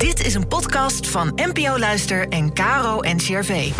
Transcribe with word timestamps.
Dit 0.00 0.26
is 0.26 0.34
een 0.34 0.48
podcast 0.48 1.08
van 1.08 1.32
NPO 1.34 1.78
Luister 1.78 2.28
en 2.28 2.54
Caro 2.54 3.00
NCRV. 3.00 3.70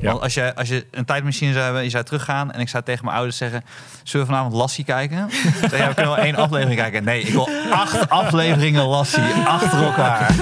Want 0.00 0.20
als 0.20 0.34
je, 0.34 0.54
als 0.54 0.68
je 0.68 0.86
een 0.90 1.04
tijdmachine 1.04 1.52
zou 1.52 1.64
hebben, 1.64 1.82
je 1.82 1.90
zou 1.90 2.04
teruggaan 2.04 2.52
en 2.52 2.60
ik 2.60 2.68
zou 2.68 2.84
tegen 2.84 3.04
mijn 3.04 3.16
ouders 3.16 3.36
zeggen: 3.36 3.64
Zullen 4.02 4.26
we 4.26 4.32
vanavond 4.32 4.56
Lassie 4.56 4.84
kijken? 4.84 5.30
Zeg 5.70 5.78
ja, 5.78 5.88
we 5.88 5.94
kunnen 5.94 6.14
wel 6.14 6.24
één 6.24 6.34
aflevering 6.34 6.80
kijken. 6.80 7.04
Nee, 7.04 7.20
ik 7.20 7.32
wil 7.32 7.48
acht 7.70 8.08
afleveringen 8.08 8.84
Lassie 8.84 9.32
achter 9.44 9.82
elkaar. 9.82 10.34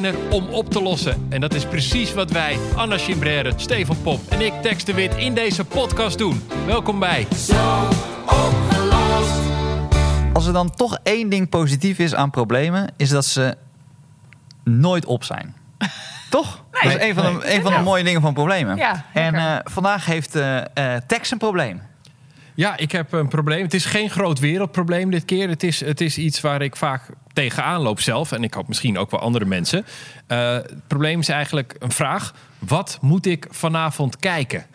Zijn 0.00 0.14
er 0.14 0.30
om 0.30 0.48
op 0.48 0.70
te 0.70 0.82
lossen. 0.82 1.26
En 1.28 1.40
dat 1.40 1.54
is 1.54 1.64
precies 1.64 2.14
wat 2.14 2.30
wij, 2.30 2.58
Anna 2.76 2.98
Chimbrère, 2.98 3.52
Stefan 3.56 4.02
Pop 4.02 4.20
en 4.28 4.40
ik, 4.40 4.52
Tex 4.62 4.84
de 4.84 4.94
Wit, 4.94 5.14
in 5.16 5.34
deze 5.34 5.64
podcast 5.64 6.18
doen. 6.18 6.42
Welkom 6.66 6.98
bij. 6.98 7.26
Zo 7.36 7.88
opgelost. 8.22 9.40
Als 10.32 10.46
er 10.46 10.52
dan 10.52 10.70
toch 10.70 10.98
één 11.02 11.28
ding 11.28 11.48
positief 11.48 11.98
is 11.98 12.14
aan 12.14 12.30
problemen, 12.30 12.92
is 12.96 13.08
dat 13.08 13.24
ze 13.24 13.56
nooit 14.64 15.04
op 15.04 15.24
zijn. 15.24 15.54
Toch? 16.30 16.64
dat 16.70 16.84
is 16.94 17.00
een 17.00 17.14
van, 17.14 17.24
de, 17.24 17.38
Nee. 17.44 17.56
een 17.56 17.62
van 17.62 17.72
de 17.72 17.80
mooie 17.80 18.04
dingen 18.04 18.20
van 18.20 18.34
problemen. 18.34 18.76
Ja, 18.76 19.04
en 19.12 19.34
eh, 19.34 19.56
vandaag 19.64 20.06
heeft 20.06 20.34
eh, 20.36 20.96
Tex 21.06 21.30
een 21.30 21.38
probleem. 21.38 21.82
Ja, 22.54 22.76
ik 22.76 22.92
heb 22.92 23.12
een 23.12 23.28
probleem. 23.28 23.62
Het 23.62 23.74
is 23.74 23.84
geen 23.84 24.10
groot 24.10 24.38
wereldprobleem 24.38 25.10
dit 25.10 25.24
keer. 25.24 25.48
Het 25.48 25.62
is, 25.62 25.80
het 25.80 26.00
is 26.00 26.18
iets 26.18 26.40
waar 26.40 26.62
ik 26.62 26.76
vaak 26.76 27.02
tegenaan 27.32 27.80
loop 27.80 28.00
zelf. 28.00 28.32
En 28.32 28.42
ik 28.42 28.54
hoop 28.54 28.68
misschien 28.68 28.98
ook 28.98 29.10
wel 29.10 29.20
andere 29.20 29.44
mensen. 29.44 29.86
Eh, 30.26 30.52
het 30.52 30.86
probleem 30.86 31.20
is 31.20 31.28
eigenlijk 31.28 31.76
een 31.78 31.92
vraag. 31.92 32.34
Wat 32.58 32.98
moet 33.00 33.26
ik 33.26 33.46
vanavond 33.50 34.16
kijken? 34.16 34.66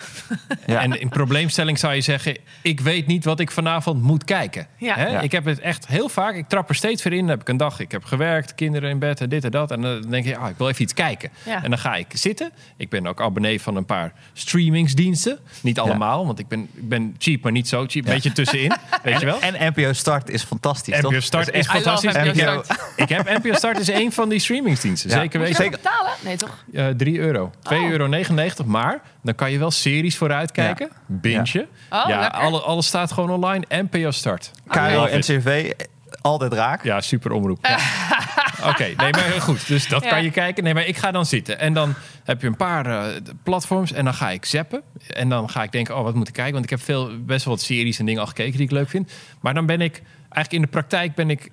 Ja. 0.65 0.81
En 0.81 0.99
in 0.99 1.09
probleemstelling 1.09 1.79
zou 1.79 1.93
je 1.93 2.01
zeggen... 2.01 2.37
ik 2.61 2.79
weet 2.79 3.07
niet 3.07 3.25
wat 3.25 3.39
ik 3.39 3.51
vanavond 3.51 4.01
moet 4.01 4.23
kijken. 4.23 4.67
Ja. 4.77 4.95
Hè? 4.95 5.07
Ja. 5.07 5.21
Ik 5.21 5.31
heb 5.31 5.45
het 5.45 5.59
echt 5.59 5.87
heel 5.87 6.09
vaak... 6.09 6.35
ik 6.35 6.47
trap 6.47 6.69
er 6.69 6.75
steeds 6.75 7.03
weer 7.03 7.13
in. 7.13 7.19
Dan 7.19 7.29
heb 7.29 7.41
ik 7.41 7.49
een 7.49 7.57
dag, 7.57 7.79
ik 7.79 7.91
heb 7.91 8.03
gewerkt, 8.03 8.55
kinderen 8.55 8.89
in 8.89 8.99
bed 8.99 9.21
en 9.21 9.29
dit 9.29 9.43
en 9.43 9.51
dat. 9.51 9.71
En 9.71 9.81
dan 9.81 10.01
denk 10.01 10.25
je, 10.25 10.37
ah, 10.37 10.49
ik 10.49 10.57
wil 10.57 10.69
even 10.69 10.81
iets 10.81 10.93
kijken. 10.93 11.29
Ja. 11.45 11.63
En 11.63 11.69
dan 11.69 11.79
ga 11.79 11.95
ik 11.95 12.07
zitten. 12.13 12.51
Ik 12.77 12.89
ben 12.89 13.07
ook 13.07 13.21
abonnee 13.21 13.61
van 13.61 13.75
een 13.75 13.85
paar 13.85 14.13
streamingsdiensten. 14.33 15.39
Niet 15.61 15.79
allemaal, 15.79 16.25
want 16.25 16.39
ik 16.39 16.47
ben, 16.47 16.69
ik 16.73 16.89
ben 16.89 17.15
cheap, 17.17 17.43
maar 17.43 17.51
niet 17.51 17.67
zo 17.67 17.85
cheap. 17.87 18.05
Een 18.05 18.13
beetje 18.13 18.31
tussenin, 18.31 18.73
weet 19.03 19.19
je 19.19 19.25
wel? 19.25 19.39
En 19.45 19.71
NPO 19.75 19.93
Start 19.93 20.29
is 20.29 20.43
fantastisch, 20.43 20.99
toch? 20.99 21.11
NPO 21.11 21.19
Start 21.19 21.51
is 21.51 21.67
fantastisch. 21.67 22.13
NPO 22.13 22.44
NPO. 22.53 22.63
Start. 22.63 22.79
Ik 22.95 23.09
heb 23.09 23.37
NPO 23.43 23.53
Start 23.53 23.79
is 23.79 23.89
één 23.89 24.11
van 24.11 24.29
die 24.29 24.39
streamingsdiensten. 24.39 25.09
Ja. 25.09 25.15
Zeker 25.19 25.39
weten. 25.39 25.55
ervoor 25.55 25.71
betalen? 25.79 26.11
Nee, 26.23 26.37
toch? 26.37 26.63
Eh 26.73 26.87
3 26.87 27.19
euro. 27.19 27.51
2,99 27.73 27.75
euro. 27.89 28.07
Maar 28.65 29.01
dan 29.23 29.35
kan 29.35 29.51
je 29.51 29.57
wel 29.59 29.71
series 29.71 30.17
vooruit 30.17 30.51
kijken. 30.51 30.89
Bintje. 31.05 31.67
Oh, 31.89 32.03
ja, 32.07 32.19
lekker. 32.19 32.39
alle, 32.39 32.59
alles 32.61 32.87
staat 32.87 33.11
gewoon 33.11 33.29
online. 33.29 33.65
NPO 33.69 34.11
Start. 34.11 34.51
Caro 34.67 34.95
Love 34.99 35.09
en 35.09 35.17
it. 35.17 35.25
CV, 35.25 35.71
altijd 36.21 36.53
raak. 36.53 36.83
Ja, 36.83 37.01
super 37.01 37.31
omroep. 37.31 37.67
Oké, 38.69 38.83
nee, 38.83 39.11
maar 39.11 39.21
goed. 39.39 39.67
Dus 39.67 39.87
dat 39.87 40.03
Ja. 40.03 40.09
kan 40.09 40.23
je 40.23 40.31
kijken. 40.31 40.63
Nee, 40.63 40.73
maar 40.73 40.85
ik 40.85 40.97
ga 40.97 41.11
dan 41.11 41.25
zitten. 41.25 41.59
En 41.59 41.73
dan 41.73 41.93
heb 42.23 42.41
je 42.41 42.47
een 42.47 42.55
paar 42.55 42.85
eh, 42.85 43.15
platforms. 43.43 43.91
En 43.91 44.05
dan 44.05 44.13
ga 44.13 44.29
ik 44.29 44.45
zappen. 44.45 44.81
En 45.07 45.29
dan 45.29 45.49
ga 45.49 45.63
ik 45.63 45.71
denken, 45.71 45.97
oh, 45.97 46.03
wat 46.03 46.15
moet 46.15 46.27
ik 46.27 46.33
kijken? 46.33 46.53
Want 46.53 46.63
ik 46.63 46.69
heb 46.69 46.81
veel, 46.81 47.09
best 47.25 47.45
wel 47.45 47.53
wat 47.55 47.63
series 47.63 47.99
en 47.99 48.05
dingen 48.05 48.21
al 48.21 48.27
gekeken 48.27 48.51
die 48.51 48.61
ik 48.65 48.71
leuk 48.71 48.89
vind. 48.89 49.11
Maar 49.41 49.53
dan 49.53 49.65
ben 49.65 49.81
ik, 49.81 50.01
eigenlijk 50.21 50.51
in 50.51 50.61
de 50.61 50.67
praktijk 50.67 51.15
ben 51.15 51.29
ik 51.29 51.49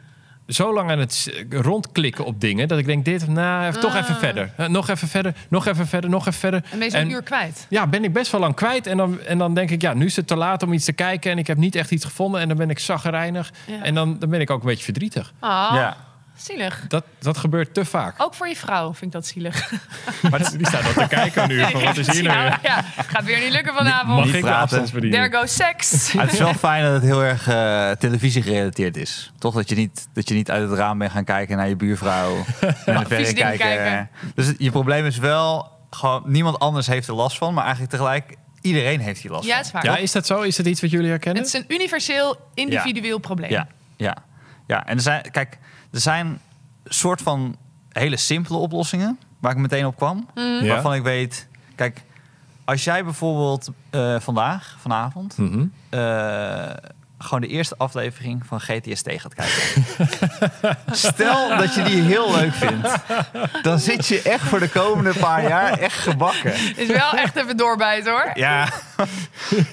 zo 0.46 0.74
lang 0.74 0.90
aan 0.90 0.98
het 0.98 1.44
rondklikken 1.50 2.24
op 2.24 2.40
dingen... 2.40 2.68
dat 2.68 2.78
ik 2.78 2.86
denk, 2.86 3.04
dit, 3.04 3.28
nou, 3.28 3.72
toch 3.72 3.96
even 3.96 4.14
verder. 4.14 4.52
Eh, 4.56 4.68
nog 4.68 4.88
even 4.88 5.08
verder, 5.08 5.34
nog 5.48 5.66
even 5.66 5.86
verder, 5.86 6.10
nog 6.10 6.20
even 6.20 6.40
verder. 6.40 6.62
En 6.70 6.78
ben 6.78 6.90
je 6.90 6.96
zo'n 6.98 7.10
uur 7.10 7.22
kwijt? 7.22 7.66
Ja, 7.68 7.86
ben 7.86 8.04
ik 8.04 8.12
best 8.12 8.32
wel 8.32 8.40
lang 8.40 8.54
kwijt. 8.54 8.86
En 8.86 8.96
dan, 8.96 9.20
en 9.20 9.38
dan 9.38 9.54
denk 9.54 9.70
ik, 9.70 9.82
ja, 9.82 9.94
nu 9.94 10.04
is 10.04 10.16
het 10.16 10.26
te 10.26 10.36
laat 10.36 10.62
om 10.62 10.72
iets 10.72 10.84
te 10.84 10.92
kijken. 10.92 11.30
En 11.30 11.38
ik 11.38 11.46
heb 11.46 11.56
niet 11.56 11.74
echt 11.74 11.90
iets 11.90 12.04
gevonden. 12.04 12.40
En 12.40 12.48
dan 12.48 12.56
ben 12.56 12.70
ik 12.70 12.78
zaggerijnig. 12.78 13.52
Ja. 13.66 13.82
En 13.82 13.94
dan, 13.94 14.18
dan 14.18 14.30
ben 14.30 14.40
ik 14.40 14.50
ook 14.50 14.60
een 14.60 14.68
beetje 14.68 14.84
verdrietig. 14.84 15.32
Oh, 15.40 15.70
Ja. 15.74 15.96
Zielig. 16.44 16.84
Dat, 16.88 17.04
dat 17.18 17.38
gebeurt 17.38 17.74
te 17.74 17.84
vaak. 17.84 18.14
Ook 18.22 18.34
voor 18.34 18.48
je 18.48 18.56
vrouw 18.56 18.86
vind 18.94 19.02
ik 19.02 19.12
dat 19.12 19.26
zielig. 19.26 19.72
Maar 20.30 20.50
die 20.56 20.66
staat 20.66 20.84
al 20.84 20.92
te 20.92 21.14
kijken 21.14 21.48
nu. 21.48 21.60
Van, 21.70 21.82
wat 21.84 21.96
is 21.96 22.10
hier 22.12 22.22
nou? 22.22 22.42
weer? 22.42 22.58
Ja, 22.62 22.82
gaat 22.96 23.24
weer 23.24 23.40
niet 23.40 23.52
lukken 23.52 23.74
vanavond. 23.74 24.24
Mag 24.26 24.34
ik 24.34 24.40
praten. 24.40 24.84
There 25.10 25.30
goes 25.36 25.54
sex. 25.54 26.12
Maar 26.12 26.24
het 26.24 26.32
is 26.32 26.38
wel 26.38 26.54
fijn 26.54 26.82
dat 26.84 26.92
het 26.92 27.02
heel 27.02 27.22
erg 27.24 27.48
eh, 27.48 27.90
televisie 27.90 28.42
gerelateerd 28.42 28.96
is. 28.96 29.32
Toch 29.38 29.54
dat 29.54 29.68
je, 29.68 29.74
niet, 29.74 30.08
dat 30.12 30.28
je 30.28 30.34
niet 30.34 30.50
uit 30.50 30.68
het 30.70 30.78
raam 30.78 30.98
bent 30.98 31.12
gaan 31.12 31.24
kijken 31.24 31.56
naar 31.56 31.68
je 31.68 31.76
buurvrouw. 31.76 32.36
en 32.86 32.98
de 33.08 33.14
vieze 33.14 33.32
dingen 33.34 33.58
kijken. 33.58 34.10
Dus 34.34 34.46
het- 34.46 34.56
je 34.58 34.70
probleem 34.70 35.06
is 35.06 35.18
wel, 35.18 35.70
gewoon, 35.90 36.22
niemand 36.26 36.58
anders 36.58 36.86
heeft 36.86 37.08
er 37.08 37.14
last 37.14 37.38
van. 37.38 37.54
Maar 37.54 37.62
eigenlijk 37.64 37.92
tegelijk, 37.92 38.36
iedereen 38.60 39.00
heeft 39.00 39.20
hier 39.20 39.30
last 39.30 39.44
Ja, 39.46 39.54
van. 39.56 39.64
is 39.64 39.70
waar. 39.72 39.84
Ja, 39.84 39.96
is 39.96 40.12
dat 40.12 40.26
zo? 40.26 40.40
Is 40.40 40.56
dat 40.56 40.66
iets 40.66 40.80
wat 40.80 40.90
jullie 40.90 41.08
herkennen? 41.10 41.42
Het 41.42 41.54
is 41.54 41.60
een 41.60 41.64
universeel, 41.68 42.36
individueel 42.54 43.18
probleem. 43.18 43.50
Ja, 43.50 43.66
ja, 43.96 44.16
ja. 44.66 44.86
En 44.86 44.96
er 44.96 45.02
zijn, 45.02 45.30
kijk, 45.30 45.58
er 45.92 46.00
zijn 46.00 46.40
soort 46.84 47.22
van 47.22 47.56
hele 47.88 48.16
simpele 48.16 48.58
oplossingen 48.58 49.18
waar 49.40 49.52
ik 49.52 49.58
meteen 49.58 49.86
op 49.86 49.96
kwam. 49.96 50.28
Mhm. 50.34 50.44
Ja. 50.64 50.66
Waarvan 50.72 50.94
ik 50.94 51.02
weet, 51.02 51.48
kijk, 51.74 52.02
als 52.64 52.84
jij 52.84 53.04
bijvoorbeeld 53.04 53.68
eh, 53.90 54.20
vandaag, 54.20 54.76
vanavond, 54.80 55.36
Mhm. 55.38 55.64
eh, 55.90 56.70
gewoon 57.18 57.40
de 57.40 57.46
eerste 57.46 57.74
aflevering 57.78 58.46
van 58.46 58.60
GTST 58.60 59.08
gaat 59.16 59.34
kijken. 59.34 59.84
Stel 61.08 61.56
dat 61.56 61.74
je 61.74 61.82
die 61.82 62.02
heel 62.02 62.32
leuk 62.36 62.52
vindt. 62.52 62.88
Dan 63.62 63.78
zit 63.78 64.06
je 64.06 64.22
echt 64.22 64.44
voor 64.44 64.58
de 64.58 64.68
komende 64.68 65.12
paar 65.18 65.42
jaar 65.48 65.78
echt 65.78 65.98
gebakken. 65.98 66.52
Is 66.76 66.86
wel 66.88 67.12
echt 67.12 67.36
even 67.36 67.56
doorbijten 67.56 68.12
hoor. 68.12 68.30
Ja. 68.34 68.68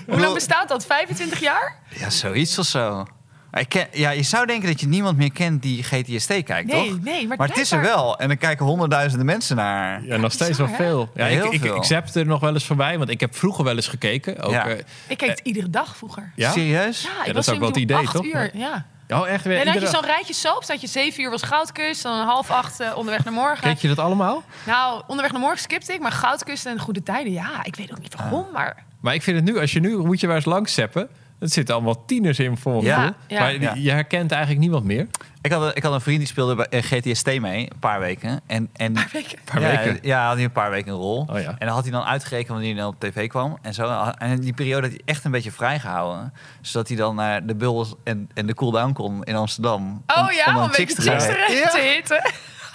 Hoe 0.08 0.20
lang 0.20 0.34
bestaat 0.34 0.68
dat? 0.68 0.86
25 0.86 1.40
jaar? 1.40 1.76
Ja, 1.90 2.10
zoiets 2.10 2.60
of 2.60 2.66
zo. 2.66 3.08
Ik 3.54 3.70
ken, 3.70 3.88
ja, 3.92 4.10
je 4.10 4.24
zou 4.24 4.46
denken 4.46 4.68
dat 4.68 4.80
je 4.80 4.88
niemand 4.88 5.18
meer 5.18 5.32
kent 5.32 5.62
die 5.62 5.84
GTST 5.84 6.28
kijkt, 6.44 6.64
Nee, 6.72 6.90
toch? 6.90 7.02
nee, 7.04 7.28
maar 7.28 7.38
Maar 7.38 7.48
het 7.48 7.58
is 7.58 7.72
er 7.72 7.82
wel. 7.82 8.20
En 8.20 8.30
er 8.30 8.38
kijken 8.38 8.66
honderdduizenden 8.66 9.26
mensen 9.26 9.56
naar. 9.56 10.06
Ja, 10.06 10.18
nog 10.18 10.32
steeds 10.32 10.50
Bizar, 10.50 10.68
wel 10.68 10.76
veel. 10.76 11.10
Ja, 11.16 11.26
Ja, 11.26 11.32
heel 11.36 11.46
ik, 11.46 11.52
ik, 11.52 11.62
veel. 11.62 11.76
ik 11.76 11.84
zap 11.84 12.08
er 12.08 12.26
nog 12.26 12.40
wel 12.40 12.54
eens 12.54 12.66
voorbij, 12.66 12.98
want 12.98 13.10
ik 13.10 13.20
heb 13.20 13.36
vroeger 13.36 13.64
wel 13.64 13.76
eens 13.76 13.88
gekeken. 13.88 14.42
Ook, 14.42 14.52
Ja. 14.52 14.68
eh, 14.68 14.78
Ik 15.08 15.18
keek 15.18 15.30
het 15.30 15.40
iedere 15.44 15.70
dag 15.70 15.98
vroeger. 15.98 16.32
ja? 16.36 16.52
Serieus? 16.52 17.02
Ja, 17.02 17.10
ik 17.20 17.26
dat 17.26 17.36
was 17.36 17.48
is 17.48 17.54
ook 17.54 17.60
wel 17.60 17.68
het 17.68 17.78
idee, 17.78 18.08
toch? 18.12 18.26
Uur, 18.26 18.50
ja. 18.54 18.86
Oh, 19.10 19.28
echt 19.28 19.44
weer? 19.44 19.58
En 19.58 19.64
dan 19.66 19.74
had 19.74 19.82
je 19.82 19.88
zo'n 19.90 20.06
rijtje 20.06 20.34
soaps. 20.34 20.68
Dat 20.68 20.82
je 20.82 20.88
zeven 20.88 21.24
uur 21.24 21.30
was 21.30 21.42
Goudkust. 21.42 22.04
Dan 22.04 22.26
half 22.26 22.52
acht 22.52 22.80
eh, 22.80 22.98
onderweg 22.98 23.24
naar 23.24 23.34
morgen. 23.34 23.64
Keek 23.64 23.78
je 23.78 23.88
dat 23.88 24.00
allemaal? 24.00 24.44
Nou, 24.66 25.02
onderweg 25.02 25.32
naar 25.32 25.42
morgen 25.42 25.60
skipte 25.60 25.94
ik. 25.94 26.00
Maar 26.00 26.12
Goudkust 26.12 26.66
en 26.66 26.80
Goede 26.80 27.04
Tijden, 27.04 27.32
ja. 27.34 27.64
Ik 27.64 27.76
weet 27.76 27.92
ook 27.92 28.00
niet 28.02 28.16
waarom, 28.16 28.46
maar... 28.54 28.84
Maar 29.02 29.14
ik 29.14 29.22
vind 29.22 29.36
het 29.38 29.46
nu, 29.46 29.60
als 29.60 29.72
je 29.74 29.80
nu 29.80 29.98
moet 29.98 30.20
je 30.20 30.28
waar 30.28 30.36
eens 30.36 30.46
langs 30.46 30.74
zappen. 30.74 31.10
Het 31.40 31.52
zitten 31.54 31.76
allemaal 31.76 32.06
tieners 32.06 32.40
in 32.40 32.58
voor 32.58 32.72
mijn 32.72 32.86
Ja. 32.86 33.40
Maar 33.40 33.60
Ja. 33.62 33.74
je 33.76 33.92
herkent 33.92 34.32
eigenlijk 34.32 34.62
niemand 34.62 34.84
meer. 34.84 35.08
Ik 35.42 35.52
had, 35.52 35.62
een- 35.62 35.76
ik 35.76 35.84
had 35.84 35.94
een 35.94 36.02
vriend 36.02 36.20
die 36.20 36.28
speelde 36.28 36.56
bij 36.56 36.66
eh, 36.70 36.84
GTST 36.84 37.40
mee, 37.40 37.60
een 37.72 37.80
paar 37.80 38.00
weken. 38.00 38.42
En, 38.46 38.70
en, 38.74 38.94
Paar 38.94 39.10
weken. 39.14 39.38
paar 39.44 39.62
ja, 39.62 39.68
weken. 39.68 40.00
Ja, 40.02 40.26
had 40.28 40.36
hij 40.36 40.44
een 40.44 40.52
paar 40.52 40.70
weken 40.70 40.92
een 40.92 40.98
rol. 40.98 41.26
Oh 41.30 41.40
ja. 41.42 41.50
En 41.50 41.66
dan 41.66 41.68
had 41.76 41.84
hij 41.84 41.92
dan 41.92 42.04
uitgerekend 42.04 42.50
wanneer 42.50 42.74
hij 42.74 42.82
dan 42.82 42.90
op 42.94 43.00
tv 43.00 43.28
kwam. 43.28 43.58
En, 43.62 43.74
zo. 43.74 44.12
en 44.18 44.30
in 44.32 44.40
die 44.42 44.54
periode 44.54 44.82
had 44.82 44.92
hij 44.92 45.02
echt 45.06 45.24
een 45.26 45.32
beetje 45.32 45.52
vrijgehouden. 45.52 46.34
Zodat 46.62 46.88
hij 46.88 46.98
dan 46.98 47.16
naar 47.16 47.46
de 47.46 47.56
Bulls 47.56 47.94
en, 48.04 48.30
en 48.34 48.46
de 48.46 48.54
Cooldown 48.54 48.94
kon 48.94 49.24
in 49.24 49.36
Amsterdam. 49.36 50.04
Oh 50.08 50.32
ja, 50.32 50.46
om 50.48 50.54
dan 50.54 50.64
een 50.64 50.70
beetje 50.70 51.02
chicks 51.02 51.26
te, 51.26 51.68
te 51.72 51.92
hitten. 51.96 52.22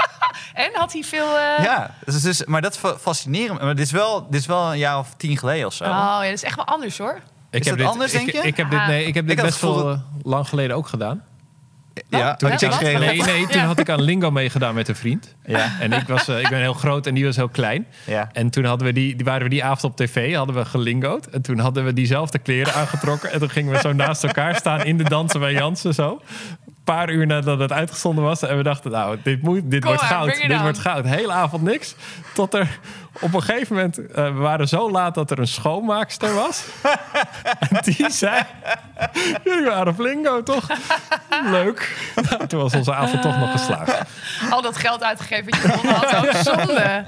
en 0.65 0.71
had 0.75 0.93
hij 0.93 1.03
veel... 1.03 1.37
eh, 1.39 1.65
Ja, 1.65 1.91
dus, 2.05 2.22
dus, 2.22 2.45
maar 2.45 2.63
dat 2.63 2.78
fa- 2.78 2.97
fascineert 2.99 3.53
me. 3.53 3.65
Maar 3.65 3.75
dit 3.75 3.84
is, 3.84 3.93
wel, 3.93 4.27
dit 4.31 4.41
is 4.41 4.47
wel 4.47 4.72
een 4.72 4.78
jaar 4.78 4.99
of 4.99 5.15
tien 5.17 5.37
geleden 5.39 5.67
of 5.67 5.75
zo. 5.75 5.84
Oh 5.84 5.91
ja, 5.91 6.21
dat 6.22 6.33
is 6.33 6.43
echt 6.45 6.57
wel 6.57 6.65
anders 6.67 6.99
hoor. 6.99 7.21
Ik 7.54 7.60
Is 7.60 7.66
dat 7.68 7.78
dit, 7.78 7.86
anders, 7.86 8.12
ik, 8.15 8.18
denk 8.18 8.33
je? 8.33 8.48
Ik 8.48 8.56
heb 8.56 8.71
dit, 8.71 8.78
Ah. 8.78 8.86
nee, 8.89 9.04
ik 9.06 9.15
heb 9.15 9.27
dit 9.28 9.39
Ik 9.39 9.45
best 9.45 9.60
wel 9.60 9.91
eh, 9.91 9.98
lang 10.22 10.48
geleden 10.48 10.77
ook 10.77 10.86
gedaan. 10.86 11.22
ja, 12.09 12.34
Toen 12.34 12.51
had 12.51 12.62
ik? 12.62 12.83
Nee, 12.83 12.98
nee, 12.98 13.18
toen 13.47 13.60
Ja. 13.60 13.66
had 13.66 13.78
ik 13.78 13.89
aan 13.89 14.01
Lingo 14.03 14.30
meegedaan 14.30 14.74
met 14.74 14.89
een 14.89 14.97
vriend. 14.97 15.34
Ja, 15.47 15.72
En 15.80 15.92
ik, 15.92 16.06
was, 16.06 16.28
eh, 16.28 16.41
ik 16.41 16.48
ben 16.48 16.59
heel 16.60 16.72
groot 16.74 17.06
en 17.06 17.15
die 17.15 17.24
was 17.24 17.36
heel 17.36 17.48
klein. 17.48 17.86
ja. 18.06 18.28
En 18.33 18.51
toen 18.51 18.65
hadden 18.65 18.86
we 18.86 18.92
die, 18.92 19.16
die 19.16 19.24
waren 19.24 19.42
we 19.42 19.48
die 19.48 19.65
avond 19.65 19.84
op 19.92 19.97
tv, 19.97 20.34
hadden 20.34 20.54
we 20.56 20.65
gelingoed. 20.65 21.28
En 21.28 21.42
toen 21.42 21.59
hadden 21.59 21.84
we 21.84 21.92
diezelfde 21.92 22.39
kleren 22.39 22.74
aangetrokken. 22.74 23.33
En 23.33 23.39
toen 23.39 23.51
gingen 23.51 23.72
we 23.72 23.78
zo 23.78 23.92
naast 23.92 24.24
elkaar 24.24 24.57
staan 24.57 24.84
in 24.84 24.97
de 24.98 25.04
dansen 25.04 25.41
bij 25.41 25.53
Jansen 25.53 25.95
zo. 25.95 26.22
Paar 26.84 27.10
uur 27.10 27.27
nadat 27.27 27.59
het 27.59 27.72
uitgezonden 27.72 28.25
was. 28.25 28.42
En 28.42 28.57
we 28.57 28.63
dachten, 28.63 28.91
nou, 28.91 29.19
dit, 29.22 29.42
moet, 29.42 29.60
dit 29.65 29.81
Kom 29.81 29.91
wordt 29.91 30.07
goud. 30.07 30.42
Dit 30.47 30.60
wordt 30.60 30.78
goud. 30.78 31.04
Hele 31.04 31.33
avond 31.33 31.63
niks. 31.63 31.95
Tot 32.34 32.54
er 32.54 32.78
op 33.21 33.34
een 33.34 33.42
gegeven 33.42 33.77
moment... 33.77 34.07
eh, 34.07 34.25
we 34.25 34.33
waren 34.33 34.69
zo 34.69 34.91
laat 34.91 35.15
dat 35.15 35.31
er 35.31 35.39
een 35.39 35.47
schoonmaakster 35.47 36.34
was. 36.34 36.65
en 37.69 37.81
die 37.83 38.10
zei... 38.10 38.42
Jullie 39.45 39.65
waren 39.65 39.95
flingo, 39.95 40.42
toch? 40.42 40.66
Leuk. 41.45 42.13
Nou, 42.31 42.47
toen 42.47 42.60
was 42.60 42.75
onze 42.75 42.95
avond 42.95 43.22
toch 43.22 43.39
nog 43.39 43.51
geslaagd. 43.51 44.03
Al 44.51 44.63
dat 44.63 44.77
geld 44.77 45.03
uitgegeven 45.03 45.45
wat 45.51 45.63
je 45.63 45.69
gewonnen 45.69 45.95
had. 45.95 46.27
Ook 46.27 46.42
zonde. 46.54 47.07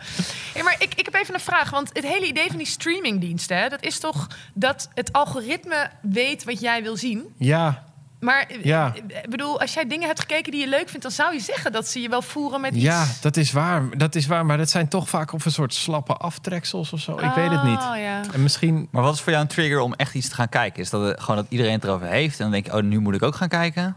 Hey, 0.52 0.62
maar 0.62 0.76
ik, 0.78 0.94
ik 0.94 1.04
heb 1.04 1.14
even 1.14 1.34
een 1.34 1.40
vraag. 1.40 1.70
Want 1.70 1.90
het 1.92 2.06
hele 2.06 2.26
idee 2.26 2.46
van 2.48 2.56
die 2.56 2.66
streamingdiensten... 2.66 3.58
Hè, 3.58 3.68
dat 3.68 3.82
is 3.82 3.98
toch 3.98 4.26
dat 4.54 4.88
het 4.94 5.12
algoritme 5.12 5.90
weet 6.00 6.44
wat 6.44 6.60
jij 6.60 6.82
wil 6.82 6.96
zien. 6.96 7.34
Ja, 7.38 7.84
Maar 8.20 8.46
eh, 8.48 8.64
Ja. 8.64 8.92
ik 8.94 9.30
bedoel, 9.30 9.60
als 9.60 9.74
jij 9.74 9.86
dingen 9.86 10.06
hebt 10.06 10.20
gekeken 10.20 10.52
die 10.52 10.60
je 10.60 10.68
leuk 10.68 10.88
vindt... 10.88 11.02
dan 11.02 11.10
zou 11.10 11.32
je 11.34 11.40
zeggen 11.40 11.72
dat 11.72 11.88
ze 11.88 12.00
je 12.00 12.08
wel 12.08 12.22
voeren 12.22 12.60
met 12.60 12.74
iets... 12.74 12.82
ja, 12.84 13.06
dat 13.20 13.36
is 13.36 13.52
waar. 13.52 13.98
Dat 13.98 14.14
is 14.14 14.26
waar. 14.26 14.46
Maar 14.46 14.56
dat 14.58 14.70
zijn 14.70 14.88
toch 14.88 15.08
vaak 15.08 15.32
op 15.32 15.44
een 15.44 15.50
soort 15.52 15.74
slappe 15.74 16.12
aftreksels 16.14 16.92
of 16.92 17.00
zo. 17.00 17.12
Ik 17.12 17.32
weet 17.34 17.50
het 17.50 17.62
niet. 17.62 17.78
Oh, 17.78 17.96
ja. 17.96 18.20
En 18.32 18.42
misschien... 18.42 18.88
Maar 18.90 19.02
wat 19.02 19.14
is 19.14 19.20
voor 19.20 19.30
jou 19.32 19.44
een 19.44 19.50
trigger 19.50 19.80
om 19.80 19.94
echt 19.94 20.14
iets 20.14 20.28
te 20.28 20.34
gaan 20.34 20.48
kijken? 20.48 20.82
Is 20.82 20.90
dat 20.90 21.02
het, 21.06 21.20
gewoon 21.20 21.36
dat 21.36 21.46
iedereen 21.48 21.72
het 21.72 21.84
erover 21.84 22.06
heeft 22.06 22.36
en 22.38 22.42
dan 22.42 22.52
denk 22.52 22.66
je, 22.66 22.74
oh, 22.74 22.82
nu 22.82 22.98
moet 22.98 23.14
ik 23.14 23.22
ook 23.22 23.34
gaan 23.34 23.48
kijken? 23.48 23.96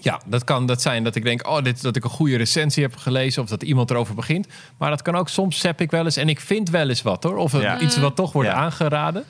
Ja, 0.00 0.20
dat 0.26 0.44
kan 0.44 0.66
dat 0.66 0.82
zijn 0.82 1.04
dat 1.04 1.14
ik 1.14 1.22
denk, 1.24 1.46
oh, 1.48 1.62
dit, 1.62 1.82
dat 1.82 1.96
ik 1.96 2.04
een 2.04 2.10
goede 2.10 2.36
recensie 2.36 2.82
heb 2.82 2.96
gelezen 2.96 3.42
of 3.42 3.48
dat 3.48 3.62
iemand 3.62 3.90
erover 3.90 4.14
begint. 4.14 4.46
Maar 4.78 4.90
dat 4.90 5.02
kan 5.02 5.14
ook 5.16 5.28
soms 5.28 5.58
zap 5.58 5.80
ik 5.80 5.90
wel 5.90 6.04
eens 6.04 6.16
en 6.16 6.28
ik 6.28 6.40
vind 6.40 6.70
wel 6.70 6.88
eens 6.88 7.02
wat 7.02 7.22
hoor. 7.22 7.36
Of 7.36 7.60
Ja. 7.60 7.78
iets 7.78 7.96
wat 7.98 8.16
toch 8.16 8.32
wordt 8.32 8.48
Ja. 8.48 8.54
aangeraden. 8.54 9.24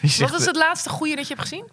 Wat 0.00 0.38
is 0.40 0.46
het 0.46 0.56
laatste 0.56 0.88
goede 0.88 1.14
dat 1.16 1.28
je 1.28 1.34
hebt 1.34 1.48
gezien? 1.48 1.64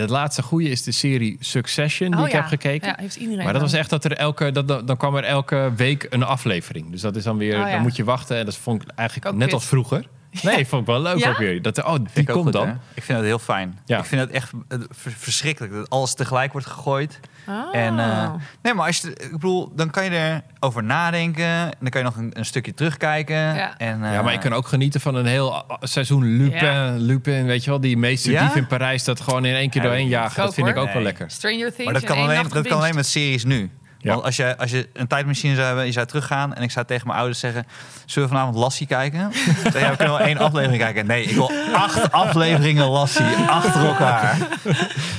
Het 0.00 0.10
laatste 0.10 0.42
goede 0.42 0.68
is 0.68 0.82
de 0.82 0.92
serie 0.92 1.36
Succession 1.40 2.10
die 2.10 2.20
Oh, 2.20 2.26
ik 2.26 2.32
ja. 2.32 2.38
heb 2.38 2.48
gekeken. 2.48 2.88
Ja, 2.88 2.96
heeft 2.98 3.16
iedereen 3.16 3.44
maar 3.44 3.52
dat 3.52 3.62
was 3.62 3.72
echt 3.72 3.90
dat 3.90 4.04
er 4.04 4.12
elke, 4.12 4.52
dat, 4.52 4.68
dan 4.86 4.96
kwam 4.96 5.16
er 5.16 5.24
elke 5.24 5.72
week 5.76 6.06
een 6.10 6.22
aflevering. 6.22 6.90
Dus 6.90 7.00
dat 7.00 7.16
is 7.16 7.22
dan 7.24 7.36
weer, 7.38 7.54
Oh, 7.54 7.66
ja. 7.66 7.70
dan 7.72 7.82
moet 7.82 7.96
je 7.96 8.04
wachten. 8.04 8.36
En 8.36 8.44
dat 8.44 8.56
vond 8.56 8.82
ik 8.82 8.88
eigenlijk 8.94 9.28
Ook 9.28 9.34
net 9.34 9.52
als 9.52 9.66
vroeger. 9.66 10.06
Nee, 10.42 10.66
vond 10.66 10.80
ik 10.82 10.86
wel 10.88 11.00
leuk 11.02 11.18
Ja? 11.18 11.28
ook 11.30 11.36
weer. 11.38 11.62
Dat, 11.62 11.84
oh, 11.84 11.94
die 11.94 12.06
ik 12.14 12.26
komt 12.26 12.42
goed, 12.44 12.52
dan. 12.52 12.66
hè? 12.68 12.72
Ik 12.94 13.02
vind 13.02 13.18
het 13.18 13.26
heel 13.26 13.38
fijn. 13.38 13.78
Ja. 13.86 13.98
Ik 13.98 14.04
vind 14.04 14.20
het 14.20 14.30
echt 14.30 14.50
eh, 14.68 14.78
ver- 14.90 15.12
verschrikkelijk 15.18 15.72
dat 15.74 15.90
alles 15.90 16.14
tegelijk 16.14 16.52
wordt 16.52 16.66
gegooid. 16.66 17.20
Oh. 17.48 17.76
En, 17.76 17.98
eh, 17.98 18.32
nee, 18.62 18.74
maar 18.74 18.86
als 18.86 18.98
je, 19.00 19.08
ik 19.10 19.30
bedoel, 19.30 19.72
dan 19.74 19.90
kan 19.90 20.04
je 20.04 20.42
erover 20.60 20.84
nadenken. 20.84 21.44
En 21.44 21.70
dan 21.80 21.88
kan 21.90 22.00
je 22.00 22.06
nog 22.06 22.16
een, 22.16 22.30
een 22.38 22.44
stukje 22.44 22.74
terugkijken. 22.74 23.36
Ja. 23.36 23.78
En, 23.78 24.04
eh, 24.04 24.12
Ja, 24.12 24.22
maar 24.22 24.32
je 24.32 24.38
kan 24.38 24.52
ook 24.52 24.68
genieten 24.68 25.00
van 25.00 25.14
een 25.14 25.26
heel 25.26 25.64
seizoen 25.80 26.24
Lupin. 26.36 26.64
Ja. 26.64 26.94
Lupin, 26.96 27.46
weet 27.46 27.64
je 27.64 27.70
wel, 27.70 27.80
die 27.80 27.96
meester 27.96 28.32
Ja? 28.32 28.46
dief 28.46 28.56
in 28.56 28.66
Parijs. 28.66 29.04
Dat 29.04 29.20
gewoon 29.20 29.44
in 29.44 29.54
één 29.54 29.70
keer 29.70 29.82
Ja, 29.82 29.86
doorheen 29.88 30.06
ik 30.06 30.12
jagen. 30.12 30.42
Dat 30.44 30.54
vind 30.54 30.66
ik 30.66 30.76
ook 30.76 30.92
wel 30.92 31.02
lekker. 31.02 31.30
Stranger 31.30 31.68
Things 31.74 31.84
Maar 31.84 32.00
dat 32.00 32.04
kan, 32.04 32.18
alleen, 32.18 32.48
dat 32.48 32.66
kan 32.68 32.78
alleen 32.78 32.94
met 32.94 33.06
series 33.06 33.44
nu. 33.44 33.70
Ja. 34.04 34.10
Want 34.12 34.24
als 34.24 34.36
je, 34.36 34.56
als 34.58 34.70
je 34.70 34.88
een 34.92 35.06
tijdmachine 35.06 35.54
zou 35.54 35.66
hebben, 35.66 35.86
je 35.86 35.92
zou 35.92 36.06
teruggaan... 36.06 36.54
en 36.54 36.62
ik 36.62 36.70
zou 36.70 36.86
tegen 36.86 37.06
mijn 37.06 37.18
ouders 37.18 37.40
zeggen... 37.40 37.66
zullen 38.06 38.28
we 38.28 38.34
vanavond 38.34 38.58
Lassie 38.58 38.86
kijken? 38.86 39.20
Dan 39.62 39.72
zeg 39.72 39.82
ja, 39.82 39.90
we 39.90 39.96
kunnen 39.96 40.16
wel 40.16 40.26
één 40.26 40.38
aflevering 40.38 40.82
kijken. 40.82 41.06
Nee, 41.06 41.24
ik 41.24 41.34
wil 41.34 41.50
acht 41.72 42.12
afleveringen 42.12 42.86
Lassie 42.86 43.24
achter 43.46 43.86
elkaar. 43.86 44.36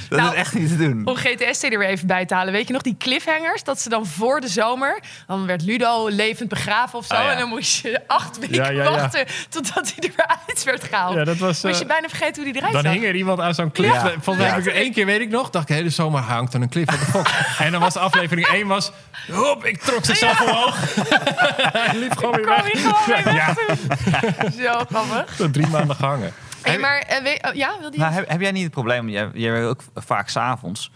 Dat 0.09 0.19
Nou, 0.19 0.31
is 0.33 0.37
echt 0.39 0.53
niet 0.53 0.67
te 0.69 0.77
doen. 0.77 1.01
Om 1.05 1.15
GTS 1.15 1.63
er 1.63 1.79
weer 1.79 1.87
even 1.87 2.07
bij 2.07 2.25
te 2.25 2.33
halen. 2.33 2.53
Weet 2.53 2.67
je 2.67 2.73
nog 2.73 2.81
die 2.81 2.95
cliffhangers? 2.99 3.63
Dat 3.63 3.81
ze 3.81 3.89
dan 3.89 4.05
voor 4.05 4.41
de 4.41 4.47
zomer... 4.47 4.99
dan 5.27 5.45
werd 5.45 5.61
Ludo 5.61 6.07
levend 6.07 6.49
begraven 6.49 6.99
of 6.99 7.05
zo. 7.05 7.13
Ah, 7.13 7.23
ja. 7.23 7.31
En 7.31 7.37
dan 7.37 7.49
moest 7.49 7.81
je 7.81 8.01
acht 8.07 8.39
weken 8.39 8.55
Ja, 8.55 8.69
ja, 8.69 8.83
ja. 8.83 8.91
wachten... 8.91 9.25
totdat 9.49 9.93
hij 9.95 10.09
eruit 10.15 10.63
werd 10.63 10.83
gehaald. 10.83 11.15
Ja, 11.15 11.23
dat 11.23 11.37
was... 11.37 11.63
eh, 11.63 11.73
je 11.79 11.85
bijna 11.85 12.07
vergeten 12.07 12.43
hoe 12.43 12.51
die 12.53 12.55
eruit 12.61 12.73
Dan 12.73 12.81
zag. 12.83 12.91
hing 12.91 13.03
er 13.05 13.15
iemand 13.15 13.39
aan 13.39 13.53
zo'n 13.53 13.71
cliff. 13.71 13.93
Ja. 13.93 14.01
Volgens 14.09 14.37
mij 14.37 14.47
heb 14.47 14.57
ik 14.57 14.65
er 14.65 14.73
één 14.75 14.91
keer, 14.93 15.05
weet 15.05 15.21
ik 15.21 15.29
nog, 15.29 15.49
dacht 15.49 15.63
ik, 15.63 15.67
de 15.69 15.73
hele 15.73 15.89
zomer 15.89 16.21
hangt 16.21 16.53
er 16.53 16.61
een 16.61 16.69
cliff. 16.69 16.91
Wat 16.91 16.99
de 16.99 17.05
fuck? 17.05 17.57
en 17.65 17.71
dan 17.71 17.81
was 17.81 17.93
de 17.93 17.99
aflevering 17.99 18.47
1 18.47 18.67
was, 18.75 18.91
hop, 19.31 19.65
ik 19.65 19.81
trok 19.81 20.05
ze 20.05 20.15
zelf 20.15 20.41
omhoog. 20.41 20.95
Hij 21.87 21.97
liep 21.97 22.17
gewoon 22.17 22.35
weer 22.35 22.45
weg. 22.45 22.71
hij 22.71 22.81
gewoon 22.81 23.23
weer 23.23 23.33
Ja, 23.33 23.53
weg. 23.67 24.53
Zo 24.63 24.85
grappig. 24.89 25.35
zo 25.35 25.49
drie 25.51 25.67
maanden 25.67 25.95
gehangen. 25.95 26.33
Hey, 26.61 26.79
maar, 26.79 26.97
eh, 26.99 27.49
oh, 27.49 27.55
ja, 27.55 27.79
wilde 27.79 27.97
je... 27.97 28.01
Nou, 28.03 28.13
heb, 28.13 28.29
heb 28.29 28.41
jij 28.41 28.51
niet 28.51 28.63
het 28.63 28.71
probleem, 28.71 29.09
jij, 29.09 29.29
jij 29.33 29.51
werkt 29.51 29.67
ook 29.67 29.81
vaak 29.95 30.29
s'avonds... 30.29 30.91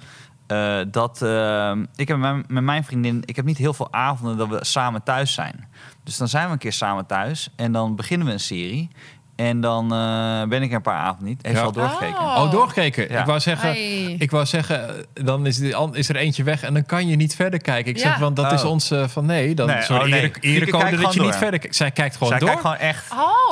eh 0.48 0.80
dat 0.88 1.22
eh, 1.22 1.76
ik 1.96 2.08
heb 2.08 2.18
met 2.48 2.64
mijn 2.64 2.84
vriendin, 2.84 3.24
ik 3.26 3.36
heb 3.36 3.46
niet 3.46 3.58
heel 3.58 3.74
veel 3.74 3.94
avonden 3.94 4.38
dat 4.38 4.48
we 4.48 4.66
samen 4.66 5.04
thuis 5.04 5.34
zijn. 5.34 5.68
Dus 6.04 6.18
dan 6.18 6.28
zijn 6.28 6.46
we 6.46 6.52
een 6.52 6.58
keer 6.58 6.74
samen 6.74 7.06
thuis 7.06 7.50
en 7.56 7.72
dan 7.72 7.96
beginnen 7.96 8.28
we 8.28 8.34
een 8.34 8.40
serie. 8.40 8.90
En 9.40 9.62
dan 9.62 9.94
eh, 9.94 10.44
ben 10.50 10.62
ik 10.62 10.70
er 10.70 10.76
een 10.76 10.82
paar 10.82 10.98
avonden 11.02 11.28
niet. 11.28 11.40
Heeft 11.46 11.58
Ja. 11.58 11.64
al 11.64 11.72
doorgekeken. 11.72 12.20
Oh. 12.20 12.38
Oh, 12.44 12.52
doorgekeken. 12.52 13.10
Ja. 13.10 13.20
Ik 13.20 13.26
wou 13.26 13.40
zeggen, 13.40 13.76
ik 14.20 14.32
wou 14.32 14.46
zeggen 14.46 14.90
eh, 14.90 14.96
dan 15.26 15.46
is, 15.46 15.60
is 15.92 16.10
er 16.10 16.16
eentje 16.16 16.44
weg 16.44 16.64
en 16.64 16.74
dan 16.74 16.86
kan 16.86 17.08
je 17.08 17.16
niet 17.16 17.36
verder 17.36 17.62
kijken. 17.62 17.92
Ik 17.92 17.98
Ja. 17.98 18.04
zeg, 18.04 18.18
want 18.18 18.36
dat 18.36 18.52
is 18.52 18.64
Oh. 18.64 18.70
ons 18.70 18.92
eh, 18.92 19.08
van 19.08 19.26
nee, 19.26 19.56
dan 19.56 19.68
Nee, 19.68 19.82
zo'n 19.82 19.98
oh, 20.00 20.06
nee. 20.06 20.32
erecode 20.42 20.98
dat 20.98 21.14
je 21.14 21.22
niet 21.22 21.36
verder 21.36 21.60
kijkt. 21.60 21.76
Zij 21.76 21.92
kijkt 21.92 22.14
gewoon 22.14 22.30
Zij 22.30 22.40
door. 22.40 22.48
kijkt 22.48 22.62
gewoon 22.62 22.78
echt. 22.78 23.06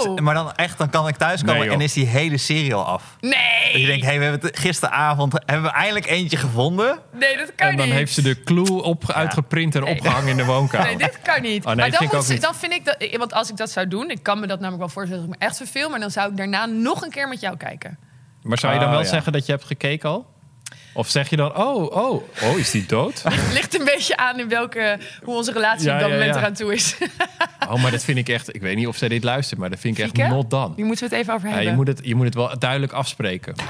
Oh, 0.06 0.18
Maar 0.18 0.34
dan 0.34 0.54
echt, 0.56 0.78
dan 0.78 0.90
kan 0.90 1.08
ik 1.08 1.16
thuiskomen 1.16 1.60
Nee, 1.60 1.70
en 1.70 1.82
is 1.82 1.94
die 1.94 2.06
hele 2.06 2.38
serie 2.38 2.74
al 2.74 2.86
af. 2.86 3.04
nee. 3.20 3.32
Dat 3.72 3.82
je 3.82 3.88
denkt, 3.88 4.06
hey, 4.06 4.18
we 4.18 4.24
hebben 4.26 4.50
het 4.50 4.60
gisteravond 4.60 5.34
hebben 5.46 5.66
we 5.66 5.72
eindelijk 5.72 6.06
eentje 6.08 6.38
gevonden. 6.38 7.00
Nee, 7.20 7.38
dat 7.38 7.52
kan 7.56 7.68
en 7.68 7.76
dan 7.78 7.86
niet. 7.86 7.96
heeft 7.96 8.14
ze 8.14 8.22
de 8.22 8.44
clue 8.44 8.82
op, 8.84 9.12
uitgeprint 9.12 9.76
en 9.76 9.82
Nee. 9.84 9.92
opgehangen 9.94 10.30
in 10.30 10.38
de 10.38 10.46
woonkamer. 10.56 10.88
Nee, 10.88 10.98
dit 10.98 11.20
kan 11.24 11.42
niet. 11.42 11.66
Oh, 11.66 11.72
nee, 11.74 11.76
maar 11.76 11.90
dan, 11.90 12.00
vind 12.00 12.10
ik 12.74 12.86
niet. 12.86 12.86
dat... 13.12 13.18
Want 13.18 13.34
als 13.34 13.50
ik 13.50 13.58
dat 13.58 13.70
zou 13.72 13.88
doen... 13.88 14.10
Ik 14.10 14.24
kan 14.24 14.40
me 14.40 14.48
dat 14.48 14.60
namelijk 14.60 14.80
wel 14.80 14.90
voorstellen 14.90 15.24
dat 15.26 15.34
ik 15.34 15.40
me 15.40 15.46
echt 15.46 15.56
maar 15.90 16.00
dan 16.00 16.12
zou 16.12 16.32
ik 16.32 16.38
daarna 16.38 16.66
nog 16.66 17.02
een 17.02 17.10
keer 17.12 17.28
met 17.28 17.40
jou 17.40 17.58
kijken. 17.58 17.98
Maar 18.42 18.58
zou 18.58 18.74
je 18.74 18.80
dan 18.80 18.88
Oh, 18.88 18.94
wel 18.94 19.04
ja. 19.04 19.10
zeggen 19.10 19.32
dat 19.32 19.46
je 19.46 19.52
hebt 19.52 19.64
gekeken 19.66 20.10
al? 20.10 20.36
Of 20.94 21.10
zeg 21.10 21.30
je 21.30 21.36
dan, 21.36 21.56
oh, 21.58 21.92
oh, 21.98 22.24
oh, 22.44 22.58
is 22.58 22.72
die 22.72 22.86
dood? 22.86 23.24
Ligt 23.54 23.80
een 23.80 23.86
beetje 23.86 24.18
aan 24.18 24.40
in 24.40 24.50
welke... 24.50 25.00
hoe 25.24 25.36
onze 25.36 25.52
relatie 25.52 25.88
Ja, 25.88 25.94
op 25.94 26.00
dat 26.00 26.10
ja, 26.10 26.16
moment 26.16 26.34
ja. 26.34 26.40
eraan 26.42 26.54
toe 26.54 26.74
is. 26.74 26.96
Oh, 27.70 27.82
maar 27.82 27.92
dat 27.92 28.04
vind 28.04 28.18
ik 28.18 28.30
echt... 28.30 28.56
Ik 28.56 28.62
weet 28.62 28.76
niet 28.76 28.88
of 28.88 28.96
zij 28.98 29.08
dit 29.08 29.24
luistert, 29.24 29.60
maar 29.60 29.70
dat 29.70 29.80
vind 29.80 29.98
ik 29.98 30.04
echt 30.04 30.30
not 30.30 30.50
dan. 30.50 30.74
Die 30.76 30.86
moeten 30.86 31.10
we 31.10 31.16
het 31.16 31.22
even 31.24 31.34
over 31.34 31.48
Ja, 31.48 31.54
hebben. 31.54 31.72
je, 31.72 31.78
moet 31.78 31.88
het, 31.88 32.00
je 32.04 32.16
moet 32.16 32.26
het 32.26 32.36
wel 32.36 32.60
duidelijk 32.60 32.92
afspreken. 32.92 33.56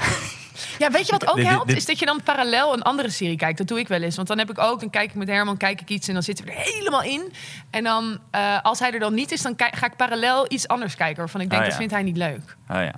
Ja, 0.78 0.90
weet 0.90 1.06
je 1.06 1.12
wat 1.12 1.28
ook 1.28 1.42
helpt? 1.42 1.66
dit- 1.68 1.76
Is 1.76 1.86
dat 1.86 1.98
je 1.98 2.06
dan 2.06 2.22
parallel 2.22 2.72
een 2.72 2.82
andere 2.82 3.10
serie 3.10 3.36
kijkt. 3.36 3.58
Dat 3.58 3.68
doe 3.68 3.78
ik 3.78 3.88
wel 3.88 4.02
eens. 4.02 4.16
Want 4.16 4.28
dan 4.28 4.38
heb 4.38 4.50
ik 4.50 4.58
ook, 4.58 4.80
dan 4.80 4.90
kijk 4.90 5.08
ik 5.10 5.14
met 5.16 5.28
Herman, 5.28 5.56
kijk 5.56 5.80
ik 5.80 5.88
iets 5.88 6.08
en 6.08 6.14
dan 6.14 6.22
zitten 6.22 6.44
we 6.44 6.50
er 6.50 6.56
helemaal 6.58 7.02
in. 7.02 7.32
En 7.70 7.84
dan, 7.84 8.18
eh, 8.30 8.62
als 8.62 8.78
hij 8.78 8.92
er 8.92 8.98
dan 9.00 9.14
niet 9.14 9.32
is, 9.32 9.42
dan 9.42 9.54
ga 9.56 9.86
ik 9.86 9.96
parallel 9.96 10.52
iets 10.52 10.68
anders 10.68 10.94
kijken 10.96 11.16
waarvan 11.18 11.40
ik 11.40 11.50
denk, 11.50 11.62
Ah, 11.62 11.68
dat 11.68 11.76
vindt 11.76 11.92
hij 11.92 12.02
niet 12.02 12.16
leuk. 12.16 12.56
Oh 12.68 12.76
ja. 12.76 12.92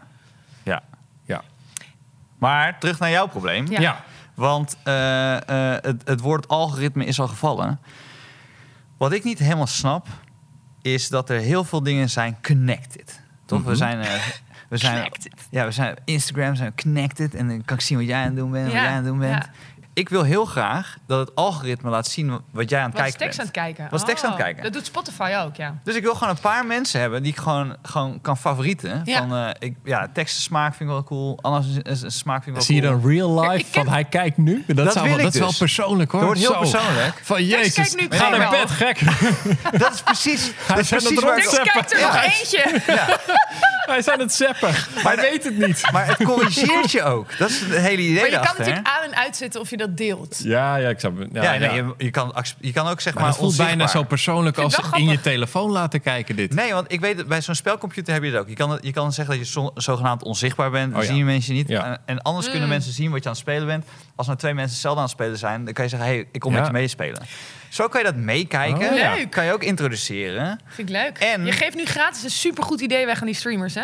Ja. 0.63 0.83
Ja. 1.25 1.43
Maar 2.39 2.79
terug 2.79 2.99
naar 2.99 3.11
jouw 3.11 3.27
probleem. 3.27 3.67
Ja. 3.71 3.81
Ja. 3.81 4.05
Want 4.35 4.77
eh, 4.83 5.37
eh, 5.75 5.83
het, 5.83 6.03
het 6.05 6.21
woord 6.21 6.49
algoritme 6.49 7.05
is 7.05 7.21
al 7.21 7.29
gevallen. 7.29 7.81
Wat 8.99 9.13
ik 9.13 9.25
niet 9.25 9.39
helemaal 9.39 9.67
snap, 9.67 10.07
is 10.83 11.09
dat 11.09 11.31
er 11.31 11.39
heel 11.41 11.65
veel 11.65 11.83
dingen 11.83 12.11
zijn 12.11 12.39
connected. 12.43 13.21
Toch? 13.47 13.63
We 13.63 13.75
zijn. 13.75 14.07
We 14.71 14.77
zijn 14.77 14.95
Connected. 14.95 15.33
Ja, 15.51 15.65
we 15.65 15.71
zijn 15.71 15.91
op 15.93 15.99
Instagram 16.05 16.55
zijn 16.55 16.73
we 16.77 16.83
connected 16.83 17.35
en 17.35 17.49
dan 17.49 17.65
kan 17.65 17.77
ik 17.77 17.83
zien 17.83 17.99
wat 17.99 18.07
jij 18.07 18.19
aan 18.21 18.25
het 18.27 18.37
doen 18.37 18.51
bent, 18.51 18.67
Ja, 18.67 18.73
wat 18.73 18.81
jij 18.81 18.91
aan 18.91 18.97
het 18.97 19.05
doen 19.05 19.19
bent. 19.19 19.45
ja. 19.45 19.51
Ik 19.93 20.09
wil 20.09 20.23
heel 20.23 20.45
graag 20.45 20.97
dat 21.07 21.19
het 21.19 21.35
algoritme 21.35 21.91
laat 21.91 22.07
zien 22.07 22.41
wat 22.51 22.71
jij 22.71 22.79
aan 22.81 22.85
het 22.91 22.93
Was 22.99 23.03
kijken 23.03 23.19
tekst 23.21 23.39
aan 23.39 23.45
bent. 23.45 23.57
het 23.57 23.65
kijken. 23.77 23.91
Was 23.91 24.05
tekst 24.05 24.25
aan 24.25 24.31
het 24.31 24.39
Oh, 24.39 24.45
kijken. 24.45 24.63
Dat 24.63 24.73
doet 24.73 24.87
Spotify 24.87 25.35
ook, 25.45 25.57
ja. 25.57 25.75
Dus 25.85 25.95
ik 25.97 26.03
wil 26.03 26.15
gewoon 26.15 26.29
een 26.29 26.41
paar 26.41 26.67
mensen 26.67 27.01
hebben 27.01 27.23
die 27.23 27.33
ik 27.33 27.39
gewoon, 27.39 27.77
gewoon 27.83 28.21
kan 28.21 28.37
favorieten. 28.37 29.03
Ja. 29.05 29.19
Van, 29.19 29.37
eh, 29.37 29.49
ik, 29.59 29.77
ja, 29.85 30.09
tekstensmaak 30.13 30.69
vind 30.75 30.81
ik 30.81 30.95
wel 30.95 31.05
cool. 31.05 31.39
Anders 31.43 31.67
is- 31.83 32.03
is- 32.03 32.19
smaak 32.19 32.37
vind 32.43 32.47
ik 32.47 32.53
wel 32.55 32.63
Zie 32.63 32.75
je 32.75 32.81
cool. 32.89 33.01
dan 33.01 33.11
real 33.11 33.43
Ja, 33.45 33.51
life 33.51 33.71
ken- 33.71 33.85
van 33.85 33.93
hij 33.93 34.05
kijkt 34.05 34.37
nu? 34.37 34.65
Dat, 34.67 34.77
Dat 34.77 34.93
zou 34.93 35.07
wil 35.07 35.15
wel, 35.15 35.25
dat 35.25 35.35
is 35.35 35.41
wel 35.41 35.49
dus. 35.49 35.59
persoonlijk 35.59 36.11
hoor. 36.11 36.21
Dat 36.21 36.29
wordt 36.29 36.45
heel 36.45 36.65
Zo. 36.67 36.71
persoonlijk. 36.79 37.21
Van 37.23 37.45
jezus, 37.45 37.75
kijkt 37.95 38.11
nu 38.13 38.19
ga 38.19 38.29
naar 38.29 38.51
bed 38.51 38.71
gek. 38.71 39.01
Dat 39.79 39.93
is 39.95 40.03
precies, 40.03 40.53
dat 40.69 40.79
is 40.79 40.89
precies 40.89 41.21
waar 41.21 41.37
ik 41.39 41.43
Dus 41.45 41.53
Zappen. 41.55 41.73
kijk 41.73 41.91
er 41.93 41.99
Ja. 42.01 42.07
nog 42.07 42.23
eentje. 42.25 42.81
Hij 43.95 43.99
is 43.99 44.09
aan 44.09 44.19
het 44.21 44.33
zappen. 44.33 44.71
Hij 44.95 45.17
weet 45.17 45.45
het 45.45 45.59
niet. 45.59 45.83
maar 45.93 46.07
het 46.07 46.23
corrigeert 46.25 46.91
je 46.91 47.03
ook. 47.03 47.39
Dat 47.39 47.51
is 47.51 47.61
het 47.61 47.75
hele 47.77 48.03
idee 48.03 48.15
Maar 48.15 48.25
je 48.25 48.31
kan 48.31 48.41
erachter, 48.41 48.59
natuurlijk 48.59 48.87
hè? 48.89 48.93
aan- 49.03 49.11
en 49.11 49.17
uitzetten 49.17 49.61
of 49.61 49.71
je 49.71 49.77
dat 49.77 49.97
deelt. 49.97 50.41
Ja, 50.45 50.77
ja, 50.77 50.89
ik 50.89 51.01
zou... 51.01 51.15
Ja, 51.33 51.43
Ja, 51.43 51.53
ja. 51.53 51.59
nee, 51.59 51.75
je, 51.85 51.95
je, 51.99 52.11
kan, 52.11 52.35
je 52.61 52.73
kan 52.73 52.87
ook 52.89 53.01
zeg 53.01 53.13
maar 53.15 53.23
maar, 53.23 53.33
het 53.33 53.41
voelt 53.41 53.57
bijna 53.57 53.73
onzichtbaar. 53.73 54.03
zo 54.03 54.09
persoonlijk 54.09 54.57
Ik 54.57 54.63
als 54.65 54.77
het 54.77 54.85
wel 54.91 54.95
in 54.95 55.01
je 55.05 55.11
grappig. 55.11 55.33
telefoon 55.33 55.71
laten 55.71 56.01
kijken 56.01 56.37
dit. 56.37 56.55
Nee, 56.55 56.73
want 56.73 56.93
ik 56.93 57.01
weet 57.01 57.17
dat 57.17 57.27
bij 57.27 57.41
zo'n 57.43 57.55
spelcomputer 57.55 58.13
heb 58.15 58.23
je 58.23 58.31
dat 58.31 58.41
ook. 58.41 58.49
Je 58.49 58.55
kan, 58.55 58.79
je 58.83 58.93
kan 58.93 59.13
zeggen 59.13 59.37
dat 59.39 59.47
je 59.47 59.53
zo, 59.53 59.71
zogenaamd 59.75 60.23
onzichtbaar 60.23 60.71
bent. 60.71 60.91
Dan 60.91 60.97
Oh 60.99 61.03
ja. 61.03 61.09
zien 61.09 61.19
je 61.19 61.25
mensen 61.25 61.55
niet. 61.55 61.69
Ja. 61.69 61.85
En, 61.85 62.01
en 62.07 62.23
anders 62.23 62.45
Mm. 62.47 62.51
kunnen 62.53 62.69
mensen 62.69 62.93
zien 62.93 63.11
wat 63.11 63.19
je 63.23 63.25
aan 63.29 63.35
het 63.35 63.41
spelen 63.41 63.67
bent. 63.67 63.85
Als 64.17 64.27
nou 64.27 64.39
twee 64.39 64.55
mensen 64.55 64.73
hetzelfde 64.73 65.01
aan 65.01 65.07
het 65.07 65.15
spelen 65.17 65.39
zijn, 65.39 65.65
dan 65.65 65.73
kan 65.75 65.85
je 65.85 65.91
zeggen: 65.91 66.09
hey, 66.09 66.29
ik 66.33 66.41
kom 66.41 66.53
Ja. 66.53 66.59
met 66.59 66.67
je 66.67 66.73
meespelen. 66.73 67.23
Zo 67.69 67.89
kan 67.89 68.01
je 68.01 68.07
dat 68.07 68.17
meekijken. 68.17 68.91
Oh, 68.91 68.97
ja. 68.97 69.15
Leuk. 69.15 69.31
Kan 69.31 69.45
je 69.45 69.53
ook 69.53 69.63
introduceren. 69.63 70.61
Vind 70.67 70.89
ik 70.89 70.95
leuk. 70.95 71.19
En- 71.19 71.45
Je 71.45 71.53
geeft 71.53 71.75
nu 71.77 71.85
gratis 71.85 72.23
een 72.23 72.31
supergoed 72.31 72.81
idee 72.81 73.07
weg 73.07 73.21
aan 73.21 73.27
die 73.27 73.35
streamers, 73.37 73.75
hè? 73.75 73.80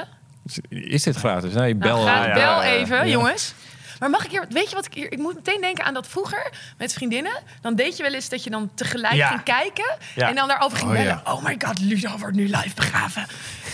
Is 0.68 1.02
dit 1.02 1.16
gratis? 1.16 1.52
Nee, 1.52 1.74
bel. 1.74 1.96
Nou, 2.04 2.06
ga, 2.08 2.26
eh, 2.28 2.36
ja, 2.36 2.54
bel 2.54 2.62
even, 2.62 2.96
Ja. 2.96 3.06
jongens. 3.06 3.54
Maar 3.98 4.10
mag 4.10 4.24
ik 4.24 4.30
hier, 4.30 4.44
weet 4.50 4.68
je 4.70 4.74
wat 4.76 4.86
ik 4.86 4.94
hier, 4.94 5.12
ik 5.12 5.18
moet 5.18 5.34
meteen 5.34 5.60
denken 5.60 5.84
aan 5.84 5.94
dat 5.94 6.06
vroeger 6.08 6.52
met 6.78 6.92
vriendinnen. 6.92 7.32
Dan 7.60 7.74
deed 7.74 7.96
je 7.96 8.02
wel 8.02 8.12
eens 8.14 8.28
dat 8.28 8.44
je 8.44 8.50
dan 8.50 8.70
tegelijk 8.74 9.14
Ja. 9.14 9.28
ging 9.28 9.42
kijken 9.42 9.96
Ja. 10.14 10.28
en 10.28 10.34
dan 10.34 10.48
daarover 10.48 10.78
ging 10.78 10.90
Oh, 10.90 10.96
bellen. 10.96 11.20
ja. 11.24 11.32
Oh 11.32 11.44
my 11.44 11.56
god, 11.64 11.80
Ludo 11.80 12.18
wordt 12.18 12.36
nu 12.36 12.44
live 12.44 12.74
begraven. 12.74 13.26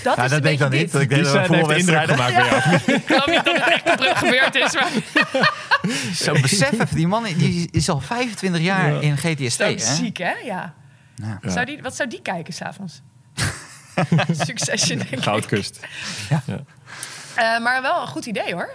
Dat 0.02 0.16
Nou, 0.16 0.26
is 0.26 0.30
dat 0.30 0.32
een 0.32 0.42
denk 0.42 0.54
ik 0.54 0.58
dan 0.60 0.70
beetje 0.70 0.84
niet. 0.84 0.92
Dat 0.92 1.02
ik 1.02 1.08
denk 1.08 1.24
dat 1.24 1.48
heeft 1.48 1.78
indruk 1.78 2.10
gemaakt 2.10 2.34
bij 2.34 2.44
jou. 2.46 2.96
Ik 2.98 3.06
geloof 3.06 3.26
niet 3.26 3.44
dat 3.44 3.56
het 3.64 4.00
echt 4.04 4.18
gebeurd 4.18 4.54
is. 4.54 4.72
Maar 4.74 4.90
Zo, 6.14 6.32
besef 6.32 6.72
even, 6.72 6.96
die 6.96 7.06
man 7.06 7.24
die 7.24 7.68
is 7.70 7.88
al 7.88 8.00
25 8.00 8.60
jaar 8.60 8.92
Ja. 8.92 9.00
in 9.00 9.16
GTST. 9.16 9.56
zo 9.58 9.64
hè? 9.64 9.78
ziek, 9.78 10.16
hè? 10.16 10.32
Ja. 10.44 10.74
Ja. 11.14 11.38
Ja. 11.42 11.50
Zou 11.50 11.66
die, 11.66 11.82
wat 11.82 11.96
zou 11.96 12.08
die 12.08 12.22
kijken 12.22 12.54
s'avonds? 12.54 13.02
Succession, 14.46 14.98
denk 14.98 15.10
ik. 15.10 15.22
Goudkust. 15.22 15.80
Eh, 17.34 17.58
maar 17.58 17.82
wel 17.82 18.00
een 18.00 18.06
goed 18.06 18.26
idee, 18.26 18.52
hoor. 18.54 18.70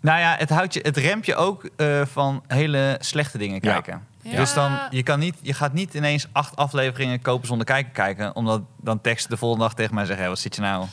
Nou 0.00 0.18
ja, 0.20 0.34
het, 0.38 0.50
houdt 0.50 0.74
je, 0.74 0.80
het 0.82 0.96
remt 0.96 1.26
je 1.26 1.34
ook 1.36 1.68
eh, 1.76 2.02
van 2.06 2.42
hele 2.46 2.96
slechte 3.00 3.38
dingen 3.38 3.54
Ja. 3.62 3.72
kijken. 3.72 4.06
Ja. 4.22 4.36
Dus 4.36 4.54
dan, 4.54 4.78
je, 4.90 5.02
kan 5.02 5.18
niet, 5.18 5.34
je 5.42 5.54
gaat 5.54 5.72
niet 5.72 5.94
ineens 5.94 6.26
acht 6.32 6.56
afleveringen 6.56 7.20
kopen 7.20 7.46
zonder 7.46 7.66
kijken 7.66 7.92
kijken. 7.92 8.36
Omdat 8.36 8.62
dan 8.76 9.00
tekst 9.00 9.28
de 9.28 9.36
volgende 9.36 9.64
dag 9.64 9.74
tegen 9.74 9.94
mij 9.94 10.04
zeggen, 10.04 10.22
hey, 10.22 10.28
wat 10.32 10.38
zit 10.42 10.54
je 10.54 10.60
nou? 10.60 10.86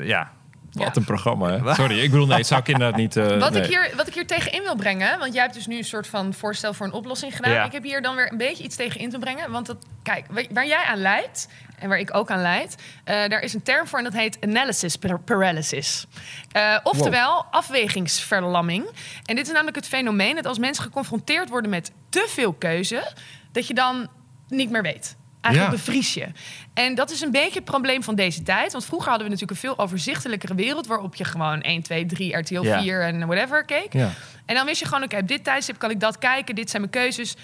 Ja, 0.00 0.32
Wat 0.74 0.82
Ja. 0.86 0.92
een 0.94 1.04
programma, 1.04 1.50
hè? 1.62 1.74
Sorry, 1.74 1.98
ik 2.00 2.10
bedoel, 2.10 2.26
nee, 2.26 2.36
het 2.38 2.46
zou 2.46 2.60
ik 2.60 2.68
inderdaad 2.68 2.96
niet... 2.98 3.16
eh, 3.16 3.38
Wat, 3.40 3.52
nee. 3.52 3.62
ik 3.62 3.68
hier, 3.68 3.92
wat 3.96 4.06
ik 4.06 4.14
hier 4.14 4.26
tegen 4.26 4.52
in 4.52 4.62
wil 4.62 4.76
brengen, 4.76 5.18
want 5.18 5.32
jij 5.32 5.42
hebt 5.42 5.54
dus 5.54 5.66
nu 5.66 5.76
een 5.76 5.84
soort 5.84 6.06
van 6.06 6.34
voorstel 6.34 6.74
voor 6.74 6.86
een 6.86 6.92
oplossing 6.92 7.36
gedaan. 7.36 7.52
Ja. 7.52 7.64
Ik 7.64 7.72
heb 7.72 7.82
hier 7.82 8.02
dan 8.02 8.16
weer 8.16 8.32
een 8.32 8.38
beetje 8.38 8.64
iets 8.64 8.76
tegen 8.76 9.00
in 9.00 9.10
te 9.10 9.18
brengen. 9.18 9.50
Want 9.50 9.66
dat, 9.66 9.76
kijk, 10.02 10.26
waar- 10.50 10.66
jij 10.66 10.84
aan 10.84 10.98
leidt 10.98 11.48
en 11.78 11.88
waar 11.88 11.98
ik 11.98 12.14
ook 12.16 12.30
aan 12.30 12.40
leid, 12.42 12.76
eh, 13.04 13.14
daar 13.28 13.40
is 13.40 13.54
een 13.54 13.62
term 13.62 13.86
voor 13.86 13.98
en 13.98 14.04
dat 14.04 14.12
heet 14.12 14.38
analysis 14.40 14.96
par- 14.96 15.20
paralysis. 15.20 16.06
Eh, 16.52 16.76
oftewel 16.82 17.44
afwegingsverlamming. 17.50 18.84
En 19.24 19.36
dit 19.36 19.46
is 19.46 19.52
namelijk 19.52 19.76
het 19.76 19.88
fenomeen 19.88 20.34
dat 20.34 20.46
als 20.46 20.58
mensen 20.58 20.84
geconfronteerd 20.84 21.48
worden 21.48 21.70
met 21.70 21.92
te 22.08 22.26
veel 22.28 22.52
keuze, 22.52 23.12
dat 23.52 23.66
je 23.66 23.74
dan 23.74 24.08
niet 24.48 24.70
meer 24.70 24.82
weet. 24.82 25.16
Eigenlijk 25.44 25.76
Ja. 25.76 25.84
bevries 25.84 26.14
je. 26.14 26.26
En 26.74 26.94
dat 26.94 27.10
is 27.10 27.20
een 27.20 27.30
beetje 27.30 27.54
het 27.54 27.64
probleem 27.64 28.02
van 28.02 28.14
deze 28.14 28.42
tijd. 28.42 28.72
Want 28.72 28.84
vroeger 28.84 29.08
hadden 29.08 29.26
we 29.26 29.32
natuurlijk 29.32 29.62
een 29.62 29.68
veel 29.68 29.78
overzichtelijkere 29.84 30.54
wereld... 30.54 30.86
waarop 30.86 31.14
je 31.14 31.24
gewoon 31.24 31.60
1, 31.60 31.82
2, 31.82 32.06
3, 32.06 32.36
RTL 32.36 32.62
Ja. 32.62 32.80
4 32.82 33.02
en 33.02 33.26
whatever 33.26 33.64
keek. 33.64 33.92
Ja. 33.92 34.10
En 34.46 34.54
dan 34.54 34.66
wist 34.66 34.80
je 34.80 34.86
gewoon, 34.86 35.02
oké, 35.02 35.16
op 35.16 35.28
dit 35.28 35.44
tijdstip 35.44 35.78
kan 35.78 35.90
ik 35.90 36.00
dat 36.00 36.18
kijken. 36.18 36.54
Dit 36.54 36.70
zijn 36.70 36.82
mijn 36.82 37.04
keuzes. 37.04 37.36